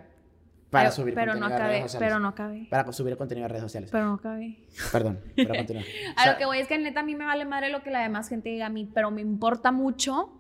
[0.71, 2.09] para pero, subir pero contenido no a redes acabé, sociales?
[2.09, 3.91] pero no acabé, Para subir contenido a redes sociales.
[3.91, 4.57] pero no acabé.
[4.93, 5.83] Perdón, pero continúa.
[5.83, 7.83] A O sea, lo que voy es que neta a mí me vale madre lo
[7.83, 10.31] que la demás gente diga a mí, pero me importa mucho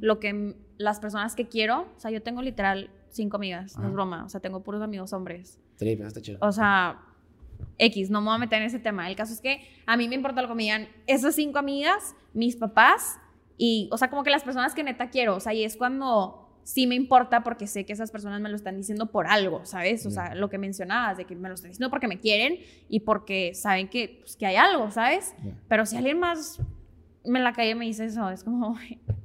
[0.00, 3.92] lo que las personas que quiero, o sea, yo tengo literal cinco amigas, no es
[3.92, 5.60] broma, o sea, tengo puros amigos hombres.
[5.76, 6.38] Sí, pero está chido.
[6.40, 7.00] O sea,
[7.78, 9.08] X, no me voy a meter en ese tema.
[9.08, 12.14] El caso es que a mí me importa lo que me digan esas cinco amigas,
[12.32, 13.18] mis papás
[13.56, 15.36] y, o sea, como que las personas que neta quiero.
[15.36, 18.56] O sea, y es cuando sí me importa porque sé que esas personas me lo
[18.56, 20.04] están diciendo por algo, ¿sabes?
[20.06, 23.00] O sea, lo que mencionabas, de que me lo están diciendo porque me quieren y
[23.00, 25.34] porque saben que, pues, que hay algo, ¿sabes?
[25.68, 26.60] Pero si alguien más
[27.24, 28.76] me en la calle me dice eso, es como,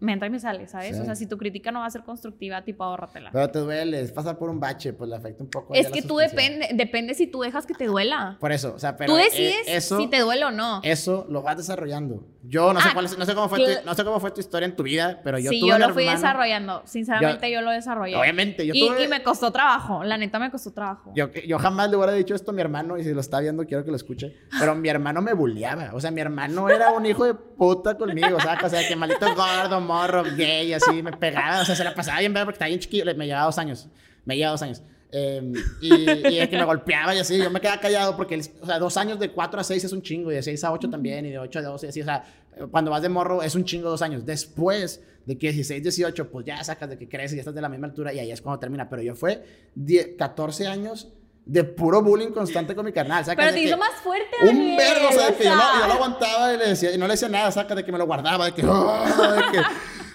[0.00, 0.96] me entra y me sale, ¿sabes?
[0.96, 1.02] Sí.
[1.02, 3.30] O sea, si tu crítica no va a ser constructiva, tipo, ahórratela.
[3.32, 5.74] Pero te duele, es pasar por un bache, pues le afecta un poco.
[5.74, 8.36] Es que tú depende, depende si tú dejas que te duela.
[8.40, 10.80] Por eso, o sea, pero Tú eh, decides eso, si te duele o no.
[10.82, 12.26] eso lo vas desarrollando.
[12.42, 14.30] Yo no sé Ah, cuál es- no sé cómo fue tu, no sé cómo fue
[14.30, 16.82] tu historia en tu vida, pero yo sí, tuve yo un lo fui desarrollando.
[16.86, 18.16] Sinceramente, yo, lo desarrollé.
[18.16, 20.02] Obviamente, yo y, tuve y me costó trabajo.
[20.04, 21.12] La neta, me costó trabajo.
[21.14, 23.64] Yo, yo jamás le hubiera dicho esto a mi hermano y si lo está viendo
[23.66, 24.34] quiero que lo escuche.
[24.58, 25.90] Pero mi hermano me bulleaba.
[25.92, 28.36] O sea, mi hermano era un hijo de puta conmigo.
[28.36, 31.62] O sea, o sea que maldito gordo, morro, gay, así me pegaba.
[31.62, 33.04] O sea, se la pasaba bien porque estaba bien chiquillo.
[33.16, 33.88] Me llevaba dos años.
[34.24, 34.82] Me llevaba dos años.
[35.12, 37.38] Eh, y, y es que me golpeaba y así.
[37.38, 40.02] Yo me quedaba callado porque, o sea, dos años de 4 a 6 es un
[40.02, 40.30] chingo.
[40.30, 41.26] Y de 6 a 8 también.
[41.26, 42.00] Y de 8 a 12 así.
[42.00, 42.24] O sea,
[42.70, 44.24] cuando vas de morro es un chingo dos años.
[44.24, 47.68] Después de que 16, 18, pues ya sacas de que creces ya estás de la
[47.68, 48.88] misma altura y ahí es cuando termina.
[48.88, 49.42] Pero yo fue
[49.74, 51.08] 10, 14 años
[51.50, 53.24] de puro bullying constante con mi carnal.
[53.24, 53.44] ¿sacas?
[53.44, 54.36] Pero De te hizo más fuerte.
[54.42, 55.80] Un vergo, o sea, o que yo, lo, sea.
[55.80, 57.98] yo lo aguantaba y, le decía, y no le decía nada, saca de que me
[57.98, 59.64] lo guardaba, de que, "Ah", de que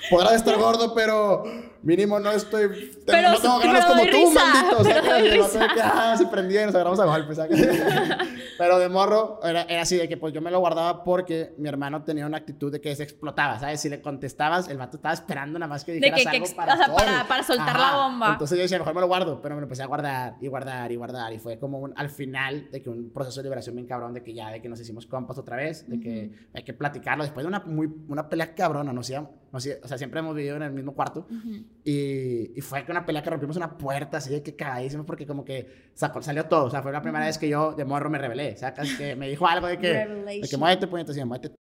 [0.09, 1.43] podrá estar gordo, pero
[1.85, 2.91] mínimo no estoy.
[3.05, 4.77] Pero- no tengo ganas como tú, risa, maldito.
[4.83, 5.67] pero Y el vato de risa.
[5.73, 7.39] que, ah, se prendía y nos agarramos a golpes.
[8.57, 11.67] Pero de morro era, era así, de que pues yo me lo guardaba porque mi
[11.67, 13.81] hermano tenía una actitud de que se explotaba, ¿sabes?
[13.81, 16.53] Si le contestabas, el vato estaba esperando nada más que dijeras que- que algo ex-
[16.53, 18.29] para, o sea, para- para soltar la bomba.
[18.31, 20.89] Entonces yo decía, mejor me lo guardo, pero me lo empecé a guardar y guardar
[20.91, 21.33] y guardar.
[21.33, 24.23] Y fue como un, al final de que un proceso de liberación bien cabrón, de
[24.23, 27.25] que ya, de que nos hicimos compas otra vez, de que hay que platicarlo.
[27.25, 30.63] Después de una, muy, una pelea cabrona, nos íbamos, o sea, siempre hemos vivido en
[30.63, 31.27] el mismo cuarto.
[31.29, 31.65] Ujú.
[31.83, 35.43] Y, y fue una pelea que rompimos una puerta, así de que cagadísimo, porque como
[35.45, 36.65] que sacó, salió todo.
[36.65, 38.55] O sea, fue la primera vez que yo de morro me rebelé.
[38.57, 41.55] Sacas que me dijo algo de que, de que muévete, puñetas, y yo, muévete.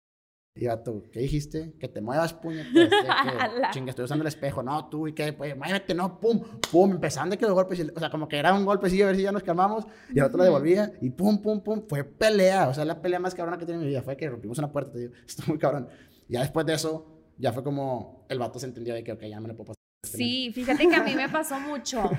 [0.56, 1.74] Y tú, ¿qué dijiste?
[1.80, 2.72] Que te muevas, puñetas.
[3.72, 4.62] chinga, estoy usando el espejo.
[4.62, 5.34] No, tú, ¿y qué?
[5.34, 6.92] Pues, muévete, no, pum, pum.
[6.92, 9.24] Empezaron de que los golpes, o sea, como que era un golpecillo a ver si
[9.24, 11.82] ya nos calmamos, y el otro lo devolvía, y pum, pum, pum.
[11.90, 14.04] Fue pelea, o sea, la pelea más cabrona que tiene en mi vida.
[14.04, 15.14] Fue que rompimos una puerta, te digo.
[15.28, 15.88] Esto muy cabrón.
[16.30, 19.24] Y ya después de eso, ya fue como el vato se entendió de que, ok,
[19.24, 19.78] ya me lo puedo pasar.
[20.18, 22.12] Sí, fíjate que a mí me pasó mucho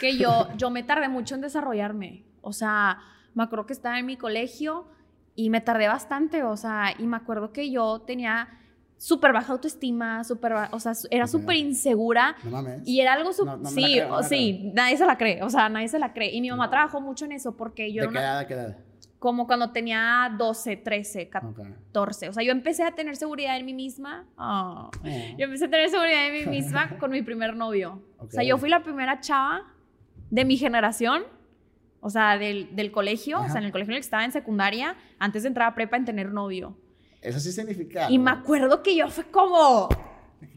[0.00, 2.24] que yo, yo me tardé mucho en desarrollarme.
[2.40, 2.98] O sea,
[3.34, 4.86] me acuerdo que estaba en mi colegio
[5.34, 6.42] y me tardé bastante.
[6.44, 8.48] O sea, y me acuerdo que yo tenía
[8.98, 12.36] súper baja autoestima, súper, o sea, era súper insegura.
[12.44, 12.82] No mames.
[12.86, 13.56] Y era algo súper...
[13.58, 16.32] No, no sí, creo, sí, nadie se la cree, o sea, nadie se la cree.
[16.34, 18.46] Y mi mamá trabajó mucho en eso porque yo ¿De era qué una- edad, de
[18.46, 18.76] qué edad?
[19.18, 21.60] Como cuando tenía 12, 13, Ok.
[21.86, 22.28] 14.
[22.28, 24.26] O sea, yo empecé a tener seguridad en mí misma.
[24.36, 24.90] Ah.
[25.02, 28.02] Yo empecé a tener seguridad en mí misma con mi primer novio.
[28.18, 29.62] O sea, yo fui la primera chava
[30.30, 31.24] de mi generación,
[32.00, 34.32] o sea, del, del colegio, o sea, en el colegio en el que estaba en
[34.32, 36.76] secundaria, antes de entrar a prepa en tener novio.
[37.22, 38.10] Eso sí significa.
[38.10, 39.88] Y me acuerdo que yo fue como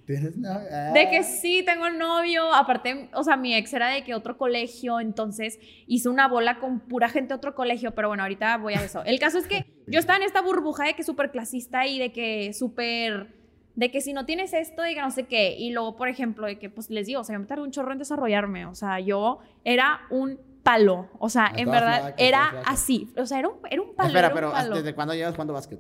[0.06, 0.68] ¿Tienes novio?
[0.94, 1.24] de que Ah.
[1.24, 2.54] sí, tengo novio.
[2.54, 6.80] Aparte, o sea, mi ex era de que otro colegio, entonces hice una bola con
[6.80, 9.04] pura gente de otro colegio, pero bueno, ahorita voy a eso.
[9.06, 12.12] El caso es que yo estaba en esta burbuja de que súper clasista y de
[12.12, 13.38] que súper
[13.76, 15.56] de que si no tienes esto, que no sé qué.
[15.58, 17.72] Y luego, por ejemplo, de que, pues les digo, o sea, yo me tardé un
[17.72, 18.66] chorro en desarrollarme.
[18.66, 21.08] O sea, yo era un palo.
[21.20, 23.10] O sea, en Estabas verdad, flaca, era así.
[23.16, 24.10] O sea, era un, era un palo.
[24.10, 24.76] Espera, era un pero palo.
[24.76, 25.80] ¿desde cuándo llevas jugando básquet?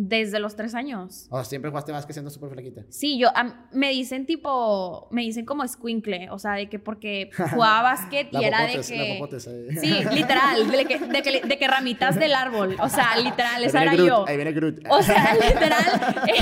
[0.00, 1.26] Desde los tres años.
[1.28, 2.82] O sea, siempre jugaste básquet siendo súper flaquita.
[2.88, 3.30] Sí, yo,
[3.72, 8.44] me dicen tipo, me dicen como squinkle, o sea, de que porque jugaba básquet y
[8.44, 9.14] era popotes, de que...
[9.18, 9.66] popotes, eh.
[9.80, 13.82] Sí, literal, de que, de, que, de que ramitas del árbol, o sea, literal, esa
[13.82, 14.24] era Groot, yo.
[14.28, 14.78] Ahí viene Groot.
[14.88, 16.14] O sea, literal,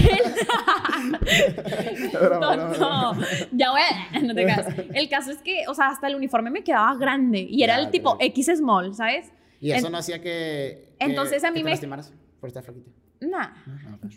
[2.12, 3.12] Tonto.
[3.52, 4.20] Ya voy a...
[4.20, 4.66] No te creas.
[4.92, 7.84] El caso es que, o sea, hasta el uniforme me quedaba grande y era Ya,
[7.84, 8.16] el tipo.
[8.20, 9.32] X small, ¿sabes?
[9.60, 10.94] Y eso En- no hacía que.
[10.98, 11.96] que- Entonces a mí que te me-
[12.38, 12.90] por estar flaquita.
[13.20, 13.52] Nah.
[13.66, 14.12] Ah, ok.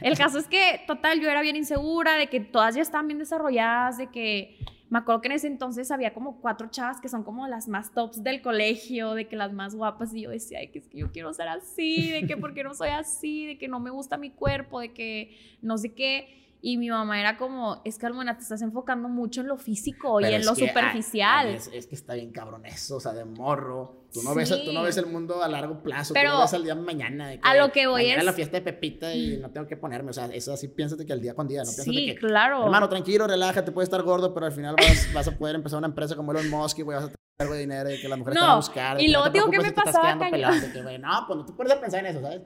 [0.00, 3.18] El caso es que, total, yo era bien insegura de que todas ya estaban bien
[3.18, 4.56] desarrolladas, de que
[4.90, 7.92] me acuerdo que en ese entonces había como cuatro chavas que son como las más
[7.92, 10.98] tops del colegio, de que las más guapas, y yo decía, ay, que es que
[10.98, 13.90] yo quiero ser así, de que por qué no soy así, de que no me
[13.90, 16.34] gusta mi cuerpo, de que no sé qué.
[16.60, 20.20] Y mi mamá era como, es que Almona, te estás enfocando mucho en lo físico
[20.20, 21.48] y en lo que, superficial.
[21.48, 23.97] ay, es, es que está bien cabrón eso, o sea, de morro.
[24.12, 24.36] Tú no, Sí.
[24.38, 26.74] ves, tú no ves el mundo a largo plazo, Pero tú lo ves al día
[26.74, 27.28] de mañana.
[27.28, 30.10] De a lo que voy es- la fiesta de Pepita y no tengo que ponerme,
[30.10, 32.14] o sea, eso así piénsate que al día con día, no piénsate sí, que...
[32.16, 32.64] claro.
[32.64, 35.88] Hermano, tranquilo, relájate, puedes estar gordo, pero al final vas, vas a poder empezar una
[35.88, 38.34] empresa como Elon Musk y vas a tener algo de dinero y que las mujeres
[38.36, 39.00] No, te van a buscar.
[39.00, 41.52] y que luego no digo, ¿qué preocupes me pasaba, pelado, que, no, pues no te
[41.52, 42.40] puedes pensar en eso, ¿sabes?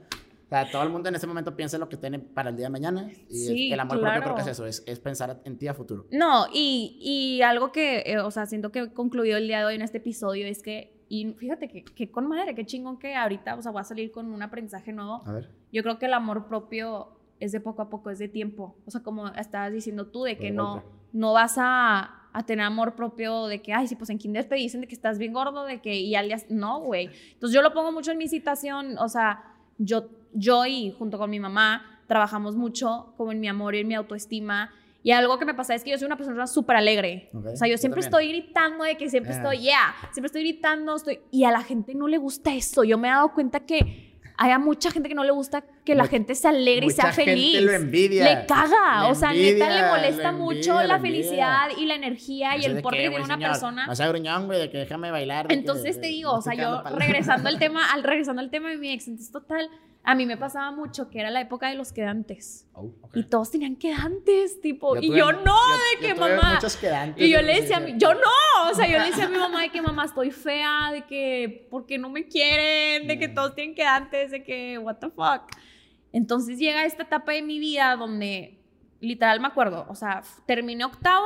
[0.45, 2.55] O sea, todo el mundo en ese momento piensa en lo que tiene para el
[2.57, 4.51] día de mañana y Sí, el amor propio creo que es claro.
[4.51, 6.05] eso, es, es pensar en ti a futuro.
[6.11, 9.75] No, y, y algo que, eh, o sea, siento que concluido el día de hoy
[9.75, 13.53] en este episodio es que, y fíjate que, que con madre, qué chingón que ahorita,
[13.53, 15.21] o sea, voy a salir con un aprendizaje nuevo.
[15.27, 15.51] A ver.
[15.71, 17.09] Yo creo que el amor propio
[17.39, 18.75] es de poco a poco, es de tiempo.
[18.87, 22.65] O sea, como estabas diciendo tú, de que De no, no vas a, a tener
[22.65, 25.33] amor propio de que, ay, sí, pues en kinder te dicen de que estás bien
[25.33, 27.11] gordo, de que, y al día, no, güey.
[27.33, 31.29] Entonces yo lo pongo mucho en mi citación, o sea, yo, yo y junto con
[31.29, 34.71] mi mamá trabajamos mucho como en mi amor y en mi autoestima.
[35.03, 37.29] Y algo que me pasa es que yo soy una persona súper alegre.
[37.33, 41.19] O sea, yo siempre estoy gritando de que siempre estoy, yeah, siempre estoy gritando, estoy...
[41.29, 42.83] Y a la gente no le gusta eso.
[42.85, 46.07] Yo me he dado cuenta que hay mucha gente que no le gusta que la
[46.07, 47.61] gente se alegre y sea mucha gente feliz.
[47.61, 48.23] lo envidia.
[48.23, 49.03] Le caga.
[49.03, 52.65] Le o sea, envidia, neta le molesta le mucho la felicidad y la energía y
[52.65, 53.87] el de porte que, que tiene una señor, persona.
[53.87, 55.47] No sea gruñón, güey, de que déjame bailar.
[55.47, 58.69] de Entonces de- te digo, o sea, yo regresando al tema, al regresando al tema
[58.69, 59.69] de mi ex, entonces total,
[60.05, 62.67] a mí me pasaba mucho que era la época de los quedantes.
[62.73, 62.91] Oh.
[63.13, 65.55] Y todos tenían quedantes, tipo, y tuve- yo no,
[65.95, 66.55] de que yo mamá.
[66.55, 69.25] muchos quedantes, Y yo le decía a mi, yo no, o sea, yo le decía
[69.25, 73.07] a mi mamá de que mamá estoy fea, de que, ¿por qué no me quieren?
[73.07, 75.49] De que todos tienen quedantes, de que, what the fuck.
[76.11, 78.59] Entonces llega esta etapa de mi vida donde,
[78.99, 81.25] literal me acuerdo, o sea, terminé octavo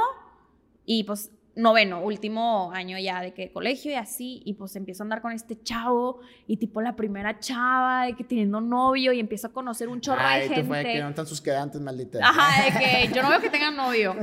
[0.86, 5.06] y pues noveno, último año ya de que colegio y así, y pues empiezo a
[5.06, 9.48] andar con este chavo y tipo la primera chava de que teniendo novio y empiezo
[9.48, 10.64] a conocer un chorro Ay, de gente.
[10.64, 12.20] fue que no están sus quedantes, maldita.
[12.22, 14.16] Ajá, de que yo no veo que tengan novio.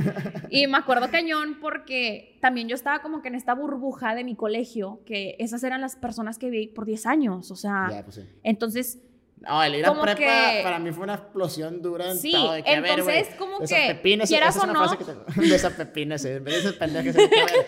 [0.49, 4.37] Y me acuerdo cañón porque también yo estaba como que en esta burbuja de mi
[4.37, 8.17] colegio, que esas eran las personas que vi por 10 años, o sea, Ya, pues
[8.17, 8.23] sí.
[8.43, 9.01] entonces,
[9.47, 12.53] No, el ir a prepa que- para mí fue una explosión dura en Sí, todo.
[12.53, 15.05] De que, a ver, entonces, güey, como que, desapepínese, quieras esa es o no- que
[15.05, 15.25] tengo.
[15.37, 17.67] Desapepínese, en vez de desapendéjese, de que, a ver,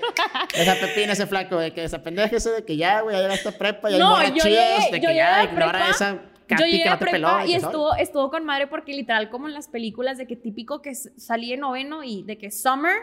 [0.55, 4.01] desapepínese, flaco, de que desapendéjese, de que ya, güey, ya llegaste a prepa, ya hay
[4.01, 6.21] No, morras yo llegué- de yo que ya ignora prepa, esa yo
[6.57, 7.11] Capi llegué que a no peló.
[7.11, 10.37] prepa de y estuvo, estuvo con madre porque literal como en las películas de que
[10.37, 12.95] típico que salí en noveno y de que summer,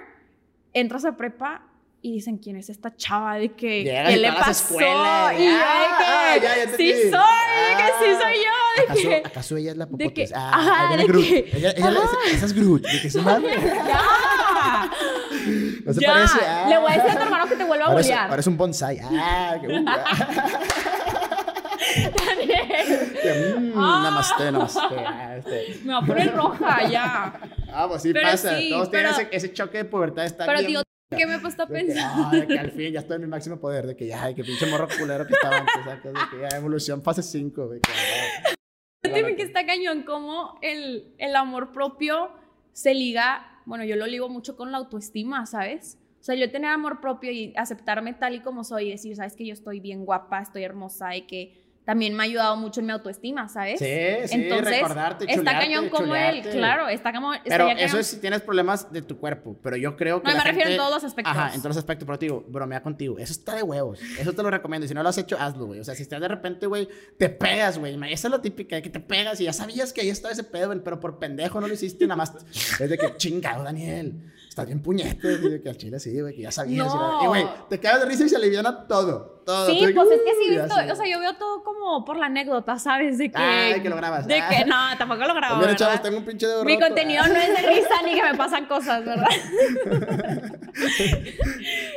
[0.74, 1.68] entras a prepa
[2.06, 3.36] y dicen, ¿quién es esta chava?
[3.36, 4.76] De que, Llegas ¿qué le pasó?
[4.76, 8.20] y yo ah, de que, ya, ya sí soy, de que sí Ah.
[8.22, 9.16] soy yo, de ¿Acaso, que...
[9.26, 10.30] ¿Acaso ella es la de popotes?
[10.30, 11.26] que- ah, ajá, de Groot.
[11.26, 12.18] que- Ella, ella- ajá.
[12.32, 12.82] esa, es Groot.
[12.84, 13.48] De que se mame.
[13.88, 14.92] ¡Ya!
[15.86, 16.40] No se ya, parece.
[16.48, 16.66] Ah.
[16.70, 18.56] le voy a decir a tu hermano que te vuelva a es, ahora es un
[18.58, 19.00] bonsai.
[19.04, 19.86] Ah, que, uh,
[22.24, 24.02] Daniel, mm, Ah.
[24.04, 24.80] Namaste, namaste.
[25.06, 25.80] Ah, este.
[25.84, 27.34] me va a poner roja, ya.
[27.74, 28.58] Ah, pues sí Pero pasa.
[28.58, 30.26] sí, Todos tienen pero- ese, ese choque de pubertad.
[30.26, 30.82] Está Pero bien, digo,
[31.18, 32.12] ¿qué me he puesto a que, pensar?
[32.16, 33.88] ah, de que al fin ya estoy en mi máximo poder.
[33.88, 35.74] De que ya, que pinche morro culero que estaba antes.
[35.84, 36.04] ¿sabes?
[36.04, 37.68] De que ya evolución fase 5.
[37.68, 42.32] De que, Dime que está cañón como el, el amor propio
[42.72, 46.00] se liga, bueno, yo lo ligo mucho con la autoestima, ¿sabes?
[46.20, 49.36] O sea, yo tener amor propio y aceptarme tal y como soy y decir, sabes
[49.36, 52.86] que yo estoy bien guapa, estoy hermosa y que también me ha ayudado mucho en
[52.88, 53.80] mi autoestima, ¿sabes?
[53.80, 53.86] Sí,
[54.28, 57.32] sí, Entonces, recordarte, está chulearte, cañón como él, claro, está como...
[57.44, 58.00] Pero eso cañón.
[58.00, 59.58] es si tienes problemas de tu cuerpo.
[59.62, 60.28] Pero yo creo que.
[60.28, 61.36] No, la me refiero en gente- todos los aspectos.
[61.36, 62.06] Ajá, en todos los aspectos.
[62.06, 63.18] Pero te digo, bromea contigo.
[63.20, 64.00] Eso está de huevos.
[64.18, 64.86] Eso te lo recomiendo.
[64.86, 65.80] Y si no lo has hecho, hazlo, güey.
[65.80, 67.94] O sea, si estás de repente, güey, te pegas, güey.
[68.12, 70.44] Esa es la típica, de que te pegas y ya sabías que ahí estaba ese
[70.44, 72.34] pedo, güey, pero por pendejo no lo hiciste nada más.
[72.80, 74.32] Es de que chingado, Daniel.
[74.54, 76.86] Estás bien puñete, güey, que al chile sí, güey, que ya sabías.
[76.86, 77.24] No.
[77.24, 79.42] Y, güey, te quedas de risa y se aliviana todo.
[79.44, 79.66] Todo.
[79.66, 80.92] Sí, de pues es que sí, y visto, así.
[80.92, 83.18] o sea, yo veo todo como por la anécdota, ¿sabes?
[83.18, 83.38] De que...
[83.42, 84.28] Ay, que lo grabas.
[84.28, 84.50] De Ah.
[84.50, 85.76] que, no, tampoco lo grabo, Mira, ¿verdad?
[85.88, 88.68] chavos, tengo un pinche dedo Mi contenido no es de risa ni que me pasan
[88.68, 89.28] cosas, ¿verdad?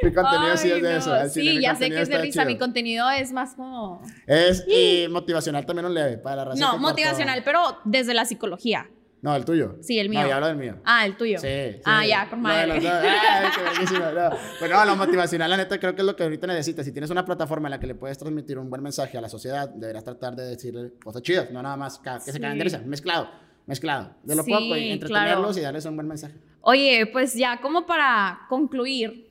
[0.03, 0.97] Mi contenido sí es de no.
[0.99, 1.13] eso.
[1.13, 2.45] al Sí, ya sé que es de está risa.
[2.47, 4.01] Mi contenido es más como...
[4.27, 6.59] Es y motivacional también un leve para la raza.
[6.61, 8.89] No, motivacional, pero desde la psicología.
[9.23, 9.77] No, el tuyo.
[9.81, 10.21] Sí, el mío.
[10.23, 10.77] No, yo hablo del mío.
[10.85, 11.39] Ah, el tuyo.
[11.39, 11.81] Sí, sí.
[11.85, 12.67] Ah, ya, con No, madre.
[12.75, 12.93] los dos.
[13.03, 14.31] Ay, qué no.
[14.61, 16.85] Pero no, lo motivacional, la neta, creo que es lo que ahorita necesitas.
[16.85, 19.29] Si tienes una plataforma en la que le puedes transmitir un buen mensaje a la
[19.29, 22.39] sociedad, deberás tratar de decirle cosas chidas, no nada más que se Sí.
[22.41, 22.79] caen de risa.
[22.85, 23.29] Mezclado,
[23.67, 24.15] mezclado.
[24.23, 25.59] De lo Sí, poco y entretenerlos claro.
[25.59, 26.35] y darles un buen mensaje.
[26.61, 29.26] Oye, pues ya como para concluir,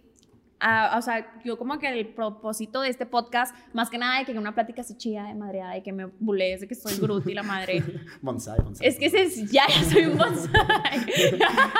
[0.59, 4.25] ah, o sea, yo como que el propósito de este podcast, más que nada de
[4.25, 7.27] que una plática así chida de madreada, de que me bulees, de que soy Groot
[7.27, 7.83] y la madre,
[8.21, 8.87] Bonsai, bonsai.
[8.87, 11.05] es que ese es, ya, ya soy un bonsai.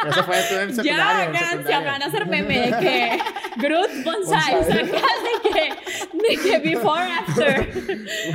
[0.10, 1.82] Eso fue en ya, secundaria.
[1.82, 3.20] me van a hacer meme de que
[3.58, 4.86] Groot bonsai, Bonsai.
[4.86, 5.02] sacas
[5.44, 7.70] de que, de que before, after.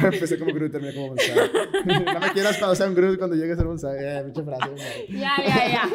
[0.02, 1.50] Empecé como Groot, terminé como bonsai.
[1.84, 3.96] no me quieras cuando sea un Groot cuando llegue a ser bonsai.
[4.00, 4.32] Eh.
[5.10, 5.88] Ya, ya, ya.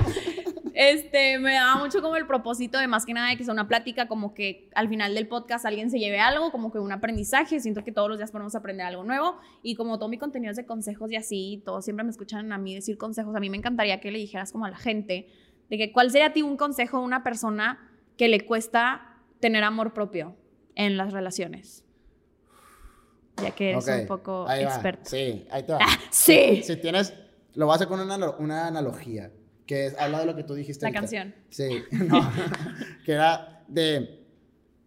[0.77, 3.67] Este, me daba mucho como el propósito de más que nada de que sea una
[3.67, 7.61] plática, como que al final del podcast alguien se lleve algo, como que un aprendizaje.
[7.61, 9.37] Siento que todos los días podemos aprender algo nuevo.
[9.63, 12.57] Y como todo mi contenido es de consejos y así, todos siempre me escuchan a
[12.57, 13.33] mí decir consejos.
[13.35, 15.29] A mí me encantaría que le dijeras como a la gente
[15.69, 19.63] de que cuál sería a ti un consejo de una persona que le cuesta tener
[19.63, 20.35] amor propio
[20.75, 21.85] en las relaciones.
[23.41, 24.71] Ya que eres Ok, un poco ahí va.
[24.71, 25.09] experto.
[25.09, 25.79] Sí, ahí te va.
[26.11, 26.61] Sí.
[26.63, 27.13] Si tienes,
[27.53, 29.31] lo voy a hacer con una, una analogía,
[29.65, 30.83] que es, habla de lo que tú dijiste.
[30.83, 31.01] La ahorita.
[31.01, 31.35] canción.
[31.49, 32.29] Sí, no,
[33.05, 34.25] que era de,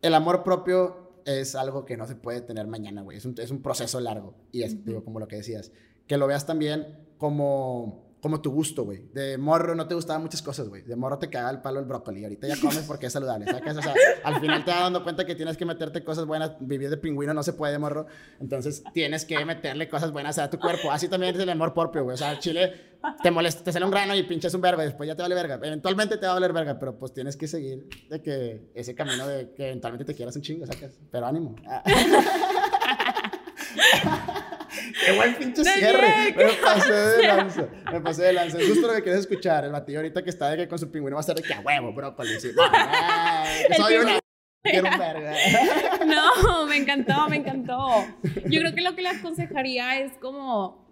[0.03, 3.51] el amor propio es algo que no se puede tener mañana, güey, es un, es
[3.51, 5.73] un proceso largo, y es, digo, como lo que decías,
[6.07, 10.43] que lo veas también como, como tu gusto, güey, de morro no te gustaban muchas
[10.43, 13.13] cosas, güey, de morro te caga el palo el brócoli, ahorita ya comes porque es
[13.13, 13.77] saludable, ¿sacas?
[13.77, 13.95] O sea,
[14.25, 17.35] al final te vas dando cuenta que tienes que meterte cosas buenas, vivir de pingüino
[17.35, 18.07] no se puede, morro,
[18.41, 22.05] entonces tienes que meterle cosas buenas a tu cuerpo, así también es el amor propio,
[22.05, 22.89] güey, o sea, Chile
[23.23, 25.61] te molesta, te sale un grano y pinches un verga, después ya te vale verga.
[25.63, 29.27] Eventualmente te va a valer verga, pero pues tienes que seguir de que ese camino
[29.27, 30.99] de que eventualmente te quieras un chingo, ¿sacas?
[31.11, 31.55] Pero ánimo.
[35.05, 36.35] Qué buen pinche cierre.
[36.37, 37.69] ¿qué Me pasé de lanza.
[37.93, 38.59] Me pasé de lanza.
[38.59, 39.65] Justo lo que quieres escuchar.
[39.65, 41.55] El batillo ahorita que está de que con su pingüino va a ser de que
[41.55, 42.41] a huevo, brócoli.
[42.41, 42.51] Sí.
[43.77, 44.19] Soy una.
[46.07, 48.05] No, me encantó, me encantó.
[48.47, 50.88] Yo creo que lo que le aconsejaría es como,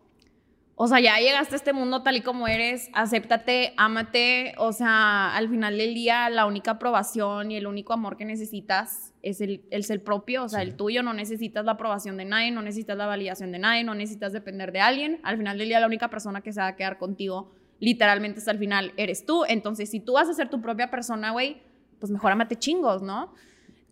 [0.79, 5.35] o sea, ya llegaste a este mundo tal y como eres, acéptate, ámate, o sea,
[5.35, 9.65] al final del día la única aprobación y el único amor que necesitas es el,
[9.71, 10.67] el ser propio, o sea, Sí.
[10.69, 13.95] el tuyo, no necesitas la aprobación de nadie, no necesitas la validación de nadie, no
[13.95, 16.77] necesitas depender de alguien, al final del día la única persona que se va a
[16.77, 20.61] quedar contigo literalmente hasta el final eres tú, entonces si tú vas a ser tu
[20.61, 21.63] propia persona, güey,
[22.01, 23.33] pues mejor ámate chingos, ¿no?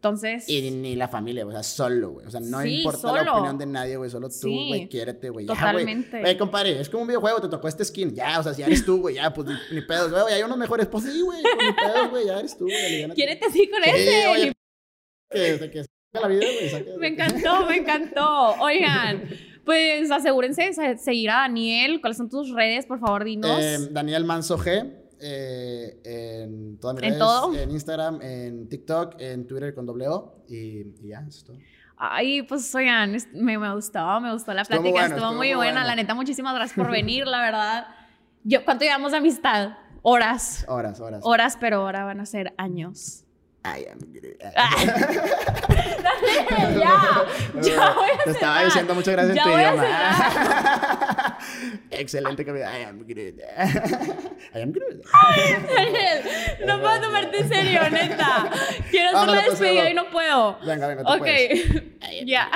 [0.04, 0.46] Entonces...
[0.50, 2.26] Y ni la familia, o sea, solo, güey.
[2.26, 4.10] O sea, no Sí, importa la opinión de nadie, güey.
[4.10, 4.66] Solo tú, Sí.
[4.68, 5.46] güey, quiérete, güey.
[5.46, 6.20] Totalmente.
[6.20, 6.36] güey.
[6.36, 8.14] Compadre, es como un videojuego, te tocó este skin.
[8.14, 10.10] Ya, o sea, si ya eres tú, güey, ya, pues ni, pedos.
[10.10, 10.86] Güey, hay unos mejores.
[10.88, 13.08] Pues sí, güey, ni pedos, güey, ya eres tú, güey.
[13.14, 14.26] Quiérete así con Sí, ese.
[14.28, 14.52] oye,
[15.30, 15.88] que, de que se
[16.20, 16.68] la vida, güey.
[16.70, 18.50] saca- Me encantó, me encantó.
[18.60, 19.24] Oigan,
[19.64, 22.00] pues asegúrense de se- seguir a Daniel.
[22.02, 22.84] ¿Cuáles son tus redes?
[22.84, 23.58] Por favor, dinos.
[23.62, 25.00] Eh, Daniel Manso G.
[25.26, 26.00] eh,
[26.44, 27.54] en todas mis ¿En redes, todo?
[27.54, 31.56] en Instagram, en TikTok, en Twitter con doble O y, y ya, eso es todo.
[31.96, 35.48] Ay, pues oigan, me, me gustó, me gustó la Estuvo plática, bueno, estuvo estuvo muy
[35.48, 35.72] muy buena.
[35.80, 35.86] bueno.
[35.88, 37.86] La neta, muchísimas gracias por venir, la verdad.
[38.42, 39.78] Yo, ¿Cuánto llevamos de amistad?
[40.02, 40.64] Horas.
[40.68, 41.20] Horas, horas.
[41.24, 43.20] Horas, pero ahora van a ser años.
[43.64, 44.36] Groot.
[44.54, 44.68] Ah.
[46.76, 47.26] ya,
[47.62, 49.86] ya voy a Te estaba diciendo muchas gracias en tu idioma.
[51.90, 52.78] Excelente comida.
[52.78, 53.40] I am Groot.
[54.54, 55.04] I am Groot.
[56.66, 58.50] No puedo tomarte en serio, neta.
[58.90, 60.58] Quiero hacer la pues, despedida y no puedo.
[60.64, 61.26] Venga, venga, tú Ok,
[62.26, 62.50] ya.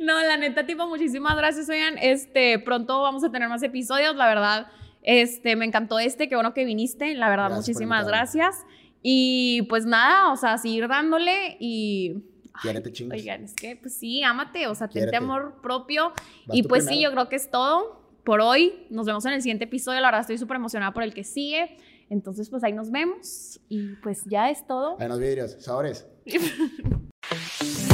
[0.00, 1.98] no, la neta, tipo, muchísimas gracias, oigan.
[1.98, 4.66] Este, pronto vamos a tener más episodios, la verdad.
[5.02, 8.64] Este, me encantó este, qué bueno que viniste, la verdad, Gracias muchísimas gracias.
[9.02, 12.24] Y pues nada, o sea, seguir dándole y...
[12.62, 13.18] Quiérete chingas.
[13.18, 15.16] Oigan, es que, pues sí, ámate, o sea, tente Quiérete.
[15.16, 16.10] amor propio.
[16.46, 18.86] Vas y pues sí, yo creo que es todo por hoy.
[18.90, 20.00] Nos vemos en el siguiente episodio.
[20.00, 21.76] La verdad, estoy súper emocionada por el que sigue.
[22.10, 23.60] Entonces, pues ahí nos vemos.
[23.68, 24.96] Y pues ya es todo.
[24.98, 26.06] Hay unos vidrios, sabores.